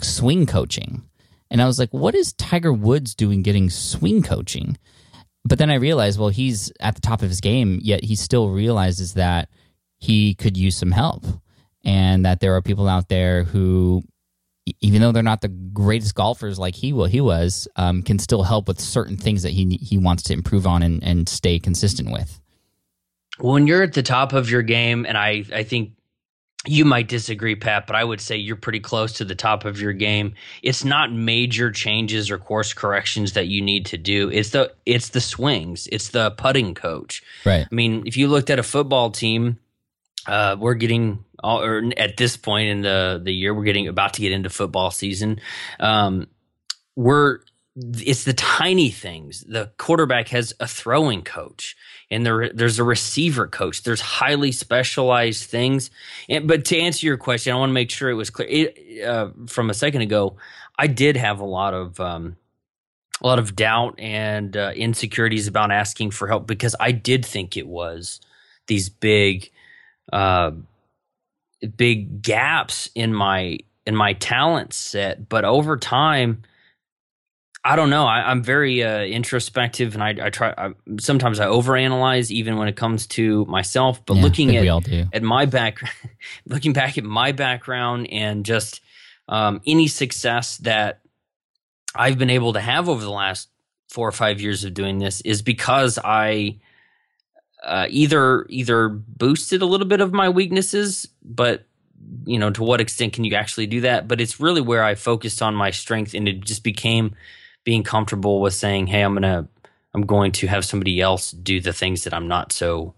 swing 0.01 0.45
coaching. 0.45 1.03
And 1.49 1.61
I 1.61 1.65
was 1.65 1.79
like, 1.79 1.93
what 1.93 2.15
is 2.15 2.33
Tiger 2.33 2.73
Woods 2.73 3.15
doing 3.15 3.41
getting 3.41 3.69
swing 3.69 4.23
coaching? 4.23 4.77
But 5.43 5.59
then 5.59 5.69
I 5.69 5.75
realized, 5.75 6.19
well, 6.19 6.29
he's 6.29 6.71
at 6.79 6.95
the 6.95 7.01
top 7.01 7.21
of 7.21 7.29
his 7.29 7.39
game, 7.39 7.79
yet 7.81 8.03
he 8.03 8.15
still 8.15 8.49
realizes 8.49 9.13
that 9.13 9.49
he 9.99 10.33
could 10.33 10.57
use 10.57 10.75
some 10.75 10.91
help 10.91 11.23
and 11.83 12.25
that 12.25 12.39
there 12.39 12.55
are 12.55 12.61
people 12.61 12.87
out 12.89 13.09
there 13.09 13.43
who 13.43 14.03
even 14.81 15.01
though 15.01 15.11
they're 15.11 15.23
not 15.23 15.41
the 15.41 15.47
greatest 15.47 16.15
golfers 16.15 16.57
like 16.57 16.75
he 16.75 16.91
will, 16.91 17.05
he 17.05 17.21
was, 17.21 17.67
um, 17.75 18.01
can 18.01 18.17
still 18.17 18.43
help 18.43 18.67
with 18.67 18.79
certain 18.79 19.17
things 19.17 19.43
that 19.43 19.51
he 19.51 19.77
he 19.81 19.97
wants 19.97 20.23
to 20.23 20.33
improve 20.33 20.65
on 20.65 20.81
and, 20.81 21.03
and 21.03 21.29
stay 21.29 21.59
consistent 21.59 22.11
with. 22.11 22.39
When 23.39 23.67
you're 23.67 23.83
at 23.83 23.93
the 23.93 24.03
top 24.03 24.33
of 24.33 24.49
your 24.49 24.61
game, 24.61 25.05
and 25.05 25.17
I 25.17 25.43
I 25.53 25.63
think 25.63 25.91
you 26.67 26.85
might 26.85 27.07
disagree, 27.07 27.55
Pat, 27.55 27.85
but 27.85 27.95
I 27.95 28.03
would 28.03 28.21
say 28.21 28.37
you're 28.37 28.55
pretty 28.55 28.79
close 28.79 29.13
to 29.13 29.25
the 29.25 29.35
top 29.35 29.65
of 29.65 29.79
your 29.79 29.93
game. 29.93 30.33
It's 30.63 30.83
not 30.83 31.11
major 31.11 31.71
changes 31.71 32.31
or 32.31 32.37
course 32.37 32.73
corrections 32.73 33.33
that 33.33 33.47
you 33.47 33.61
need 33.61 33.85
to 33.87 33.97
do. 33.97 34.29
It's 34.29 34.49
the 34.49 34.73
it's 34.85 35.09
the 35.09 35.21
swings. 35.21 35.87
It's 35.91 36.09
the 36.09 36.31
putting 36.31 36.73
coach. 36.73 37.23
Right. 37.45 37.67
I 37.69 37.75
mean, 37.75 38.03
if 38.05 38.17
you 38.17 38.27
looked 38.27 38.49
at 38.49 38.59
a 38.59 38.63
football 38.63 39.11
team, 39.11 39.59
uh, 40.27 40.55
we're 40.59 40.73
getting 40.73 41.23
all, 41.45 41.61
or 41.61 41.91
at 41.97 42.17
this 42.17 42.37
point 42.37 42.69
in 42.69 42.81
the 42.81 43.21
the 43.23 43.33
year, 43.33 43.53
we're 43.53 43.63
getting 43.63 43.87
about 43.87 44.13
to 44.15 44.21
get 44.21 44.31
into 44.31 44.49
football 44.49 44.91
season. 44.91 45.39
Um, 45.79 46.27
we're 46.95 47.39
it's 47.75 48.23
the 48.23 48.33
tiny 48.33 48.89
things. 48.89 49.43
The 49.47 49.71
quarterback 49.77 50.29
has 50.29 50.53
a 50.59 50.67
throwing 50.67 51.23
coach 51.23 51.75
and 52.09 52.25
there 52.25 52.49
there's 52.49 52.79
a 52.79 52.83
receiver 52.83 53.47
coach. 53.47 53.83
There's 53.83 54.01
highly 54.01 54.51
specialized 54.51 55.49
things. 55.49 55.91
And, 56.29 56.47
but 56.47 56.65
to 56.65 56.77
answer 56.77 57.05
your 57.05 57.17
question, 57.17 57.53
I 57.53 57.57
want 57.57 57.69
to 57.69 57.73
make 57.73 57.91
sure 57.91 58.09
it 58.09 58.13
was 58.13 58.29
clear 58.29 58.47
it, 58.49 59.03
uh, 59.03 59.29
from 59.47 59.69
a 59.69 59.73
second 59.73 60.01
ago. 60.01 60.37
I 60.77 60.87
did 60.87 61.17
have 61.17 61.39
a 61.39 61.45
lot 61.45 61.73
of 61.73 61.99
um, 61.99 62.37
a 63.21 63.27
lot 63.27 63.39
of 63.39 63.55
doubt 63.55 63.99
and 63.99 64.55
uh, 64.55 64.71
insecurities 64.75 65.47
about 65.47 65.71
asking 65.71 66.11
for 66.11 66.27
help 66.27 66.47
because 66.47 66.75
I 66.79 66.91
did 66.91 67.25
think 67.25 67.57
it 67.57 67.67
was 67.67 68.19
these 68.67 68.89
big, 68.89 69.51
uh, 70.11 70.51
big 71.67 72.21
gaps 72.21 72.89
in 72.95 73.13
my 73.13 73.59
in 73.85 73.95
my 73.95 74.13
talent 74.13 74.73
set. 74.73 75.29
But 75.29 75.45
over 75.45 75.77
time 75.77 76.43
I 77.67 77.75
don't 77.75 77.89
know. 77.89 78.05
I, 78.05 78.31
am 78.31 78.43
very 78.43 78.83
uh, 78.83 79.01
introspective, 79.01 79.95
and 79.95 80.03
I, 80.03 80.27
I 80.27 80.29
try. 80.29 80.53
I, 80.55 80.73
sometimes 80.99 81.39
I 81.39 81.47
overanalyze, 81.47 82.29
even 82.29 82.57
when 82.57 82.67
it 82.67 82.75
comes 82.75 83.07
to 83.07 83.43
myself. 83.45 84.05
But 84.05 84.17
yeah, 84.17 84.21
looking 84.21 84.55
at 84.55 84.87
at 85.11 85.23
my 85.23 85.47
back, 85.47 85.79
looking 86.45 86.73
back 86.73 86.99
at 86.99 87.03
my 87.03 87.31
background, 87.31 88.07
and 88.11 88.45
just 88.45 88.81
um, 89.27 89.61
any 89.65 89.87
success 89.87 90.57
that 90.57 91.01
I've 91.95 92.19
been 92.19 92.29
able 92.29 92.53
to 92.53 92.59
have 92.59 92.87
over 92.87 93.01
the 93.01 93.09
last 93.09 93.49
four 93.89 94.07
or 94.07 94.11
five 94.11 94.39
years 94.39 94.63
of 94.63 94.75
doing 94.75 94.99
this 94.99 95.21
is 95.21 95.41
because 95.41 95.97
I 95.97 96.59
uh, 97.65 97.87
either 97.89 98.45
either 98.49 98.89
boosted 98.89 99.61
a 99.61 99.65
little 99.65 99.87
bit 99.87 99.99
of 99.99 100.13
my 100.13 100.29
weaknesses, 100.29 101.07
but 101.23 101.65
you 102.25 102.37
know 102.37 102.51
to 102.51 102.63
what 102.63 102.79
extent 102.79 103.13
can 103.13 103.23
you 103.23 103.35
actually 103.35 103.67
do 103.67 103.81
that? 103.81 104.07
But 104.07 104.21
it's 104.21 104.39
really 104.39 104.61
where 104.61 104.83
I 104.83 104.95
focused 104.95 105.41
on 105.41 105.55
my 105.55 105.71
strength, 105.71 106.13
and 106.13 106.27
it 106.27 106.41
just 106.41 106.63
became 106.63 107.15
being 107.63 107.83
comfortable 107.83 108.39
with 108.39 108.53
saying, 108.53 108.87
"Hey, 108.87 109.01
I'm 109.01 109.15
gonna 109.15 109.47
I'm 109.93 110.05
going 110.05 110.31
to 110.33 110.47
have 110.47 110.63
somebody 110.63 111.01
else 111.01 111.31
do 111.31 111.59
the 111.59 111.73
things 111.73 112.03
that 112.03 112.13
I'm 112.13 112.27
not 112.27 112.51
so 112.51 112.93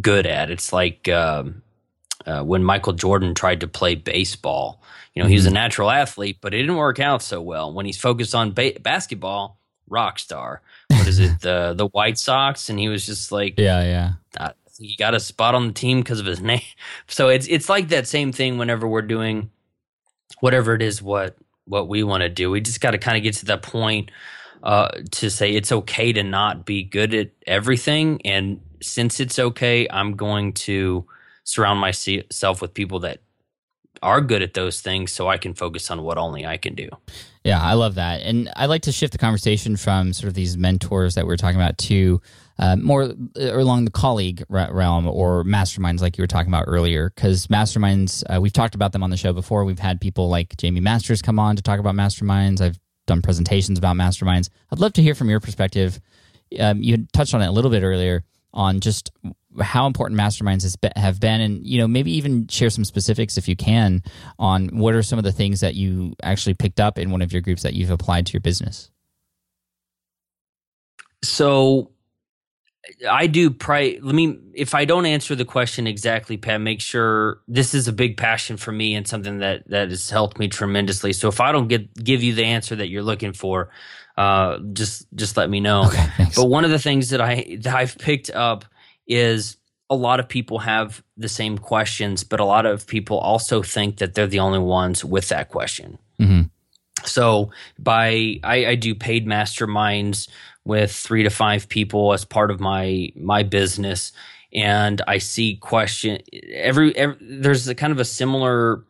good 0.00 0.26
at." 0.26 0.50
It's 0.50 0.72
like 0.72 1.08
um, 1.08 1.62
uh, 2.24 2.42
when 2.44 2.62
Michael 2.62 2.92
Jordan 2.92 3.34
tried 3.34 3.60
to 3.60 3.68
play 3.68 3.96
baseball. 3.96 4.80
You 5.14 5.20
know, 5.20 5.26
mm-hmm. 5.26 5.30
he 5.30 5.36
was 5.36 5.44
a 5.44 5.48
mm-hmm. 5.48 5.54
natural 5.54 5.90
athlete, 5.90 6.38
but 6.40 6.54
it 6.54 6.58
didn't 6.58 6.76
work 6.76 6.98
out 7.00 7.22
so 7.22 7.42
well. 7.42 7.72
When 7.72 7.84
he's 7.84 7.98
focused 7.98 8.34
on 8.34 8.52
ba- 8.52 8.78
basketball, 8.80 9.58
rock 9.88 10.18
star. 10.18 10.62
What 11.02 11.08
is 11.08 11.18
it? 11.18 11.40
the 11.40 11.74
the 11.76 11.88
White 11.88 12.18
Sox, 12.18 12.68
and 12.68 12.78
he 12.78 12.88
was 12.88 13.04
just 13.04 13.32
like, 13.32 13.54
yeah, 13.58 13.82
yeah. 13.82 14.12
Uh, 14.38 14.52
he 14.78 14.96
got 14.96 15.14
a 15.14 15.20
spot 15.20 15.54
on 15.54 15.66
the 15.66 15.72
team 15.72 16.00
because 16.00 16.20
of 16.20 16.26
his 16.26 16.40
name. 16.52 16.62
So 17.08 17.28
it's 17.28 17.46
it's 17.48 17.68
like 17.68 17.88
that 17.88 18.06
same 18.06 18.32
thing 18.32 18.58
whenever 18.58 18.86
we're 18.86 19.02
doing 19.02 19.50
whatever 20.40 20.74
it 20.74 20.82
is 20.82 21.02
what 21.02 21.36
what 21.64 21.88
we 21.88 22.02
want 22.02 22.22
to 22.22 22.28
do. 22.28 22.50
We 22.50 22.60
just 22.60 22.80
got 22.80 22.92
to 22.92 22.98
kind 22.98 23.16
of 23.16 23.22
get 23.22 23.34
to 23.34 23.46
that 23.46 23.62
point 23.62 24.10
uh, 24.62 24.90
to 25.12 25.30
say 25.30 25.52
it's 25.52 25.72
okay 25.72 26.12
to 26.12 26.22
not 26.22 26.64
be 26.64 26.84
good 26.84 27.14
at 27.14 27.30
everything, 27.46 28.20
and 28.24 28.60
since 28.80 29.20
it's 29.20 29.38
okay, 29.38 29.88
I'm 29.90 30.14
going 30.14 30.52
to 30.52 31.04
surround 31.44 31.80
myself 31.80 32.62
with 32.62 32.74
people 32.74 33.00
that 33.00 33.18
are 34.02 34.20
good 34.20 34.42
at 34.42 34.54
those 34.54 34.80
things 34.80 35.12
so 35.12 35.28
I 35.28 35.38
can 35.38 35.54
focus 35.54 35.90
on 35.90 36.02
what 36.02 36.18
only 36.18 36.46
I 36.46 36.56
can 36.56 36.74
do. 36.74 36.88
Yeah, 37.44 37.60
I 37.60 37.74
love 37.74 37.96
that. 37.96 38.22
And 38.22 38.50
I 38.54 38.66
like 38.66 38.82
to 38.82 38.92
shift 38.92 39.12
the 39.12 39.18
conversation 39.18 39.76
from 39.76 40.12
sort 40.12 40.28
of 40.28 40.34
these 40.34 40.56
mentors 40.56 41.16
that 41.16 41.26
we 41.26 41.34
are 41.34 41.36
talking 41.36 41.60
about 41.60 41.76
to 41.78 42.20
uh, 42.58 42.76
more 42.76 43.02
uh, 43.02 43.14
along 43.36 43.84
the 43.84 43.90
colleague 43.90 44.44
realm 44.48 45.06
or 45.08 45.42
masterminds, 45.42 46.00
like 46.00 46.16
you 46.16 46.22
were 46.22 46.28
talking 46.28 46.50
about 46.50 46.64
earlier. 46.68 47.10
Because 47.10 47.48
masterminds, 47.48 48.22
uh, 48.32 48.40
we've 48.40 48.52
talked 48.52 48.76
about 48.76 48.92
them 48.92 49.02
on 49.02 49.10
the 49.10 49.16
show 49.16 49.32
before. 49.32 49.64
We've 49.64 49.78
had 49.78 50.00
people 50.00 50.28
like 50.28 50.54
Jaime 50.60 50.80
Masters 50.80 51.20
come 51.20 51.38
on 51.38 51.56
to 51.56 51.62
talk 51.62 51.80
about 51.80 51.94
masterminds. 51.94 52.60
I've 52.60 52.78
done 53.06 53.22
presentations 53.22 53.78
about 53.78 53.96
masterminds. 53.96 54.48
I'd 54.70 54.78
love 54.78 54.92
to 54.94 55.02
hear 55.02 55.16
from 55.16 55.28
your 55.28 55.40
perspective. 55.40 56.00
Um, 56.60 56.82
you 56.82 57.06
touched 57.12 57.34
on 57.34 57.42
it 57.42 57.46
a 57.46 57.52
little 57.52 57.70
bit 57.70 57.82
earlier 57.82 58.22
on 58.54 58.80
just 58.80 59.10
how 59.60 59.86
important 59.86 60.18
masterminds 60.18 60.80
been, 60.80 60.92
have 60.96 61.20
been 61.20 61.40
and 61.40 61.66
you 61.66 61.78
know 61.78 61.88
maybe 61.88 62.12
even 62.12 62.46
share 62.48 62.70
some 62.70 62.84
specifics 62.84 63.36
if 63.36 63.48
you 63.48 63.56
can 63.56 64.02
on 64.38 64.68
what 64.68 64.94
are 64.94 65.02
some 65.02 65.18
of 65.18 65.24
the 65.24 65.32
things 65.32 65.60
that 65.60 65.74
you 65.74 66.14
actually 66.22 66.54
picked 66.54 66.80
up 66.80 66.98
in 66.98 67.10
one 67.10 67.22
of 67.22 67.32
your 67.32 67.42
groups 67.42 67.62
that 67.62 67.74
you've 67.74 67.90
applied 67.90 68.26
to 68.26 68.32
your 68.32 68.40
business? 68.40 68.90
So 71.22 71.90
i 73.08 73.28
do 73.28 73.48
pri 73.48 74.00
let 74.02 74.12
me 74.12 74.36
if 74.54 74.74
i 74.74 74.84
don't 74.84 75.06
answer 75.06 75.36
the 75.36 75.44
question 75.44 75.86
exactly 75.86 76.36
pat 76.36 76.60
make 76.60 76.80
sure 76.80 77.40
this 77.46 77.74
is 77.74 77.86
a 77.86 77.92
big 77.92 78.16
passion 78.16 78.56
for 78.56 78.72
me 78.72 78.96
and 78.96 79.06
something 79.06 79.38
that 79.38 79.62
that 79.68 79.88
has 79.90 80.10
helped 80.10 80.38
me 80.38 80.48
tremendously. 80.48 81.12
So 81.12 81.28
if 81.28 81.40
i 81.40 81.52
don't 81.52 81.68
get 81.68 81.94
give 81.94 82.22
you 82.22 82.34
the 82.34 82.44
answer 82.44 82.74
that 82.76 82.88
you're 82.88 83.04
looking 83.04 83.32
for 83.32 83.70
uh, 84.16 84.58
just 84.72 85.06
just 85.14 85.36
let 85.36 85.48
me 85.48 85.60
know. 85.60 85.86
Okay, 85.86 86.06
but 86.36 86.46
one 86.46 86.64
of 86.64 86.70
the 86.70 86.78
things 86.78 87.10
that 87.10 87.20
I 87.20 87.56
that 87.60 87.74
I've 87.74 87.96
picked 87.98 88.30
up 88.30 88.64
is 89.06 89.56
a 89.90 89.96
lot 89.96 90.20
of 90.20 90.28
people 90.28 90.60
have 90.60 91.02
the 91.16 91.28
same 91.28 91.58
questions, 91.58 92.24
but 92.24 92.40
a 92.40 92.44
lot 92.44 92.64
of 92.64 92.86
people 92.86 93.18
also 93.18 93.62
think 93.62 93.98
that 93.98 94.14
they're 94.14 94.26
the 94.26 94.38
only 94.38 94.58
ones 94.58 95.04
with 95.04 95.28
that 95.28 95.50
question. 95.50 95.98
Mm-hmm. 96.18 96.42
So 97.04 97.50
by 97.78 98.40
I, 98.42 98.66
I 98.66 98.74
do 98.74 98.94
paid 98.94 99.26
masterminds 99.26 100.28
with 100.64 100.92
three 100.92 101.24
to 101.24 101.30
five 101.30 101.68
people 101.68 102.12
as 102.12 102.24
part 102.24 102.50
of 102.50 102.60
my 102.60 103.12
my 103.16 103.42
business, 103.42 104.12
and 104.52 105.02
I 105.06 105.18
see 105.18 105.56
question 105.56 106.18
every, 106.52 106.96
every 106.96 107.16
there's 107.20 107.68
a 107.68 107.74
kind 107.74 107.92
of 107.92 107.98
a 107.98 108.04
similar 108.04 108.84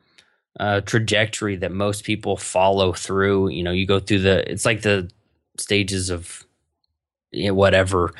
uh, 0.60 0.82
trajectory 0.82 1.56
that 1.56 1.72
most 1.72 2.04
people 2.04 2.36
follow 2.36 2.92
through. 2.92 3.48
You 3.48 3.62
know, 3.62 3.72
you 3.72 3.86
go 3.86 3.98
through 3.98 4.20
the 4.20 4.50
it's 4.50 4.64
like 4.64 4.82
the 4.82 5.10
stages 5.58 6.10
of 6.10 6.46
you 7.32 7.48
know, 7.48 7.54
whatever 7.54 8.12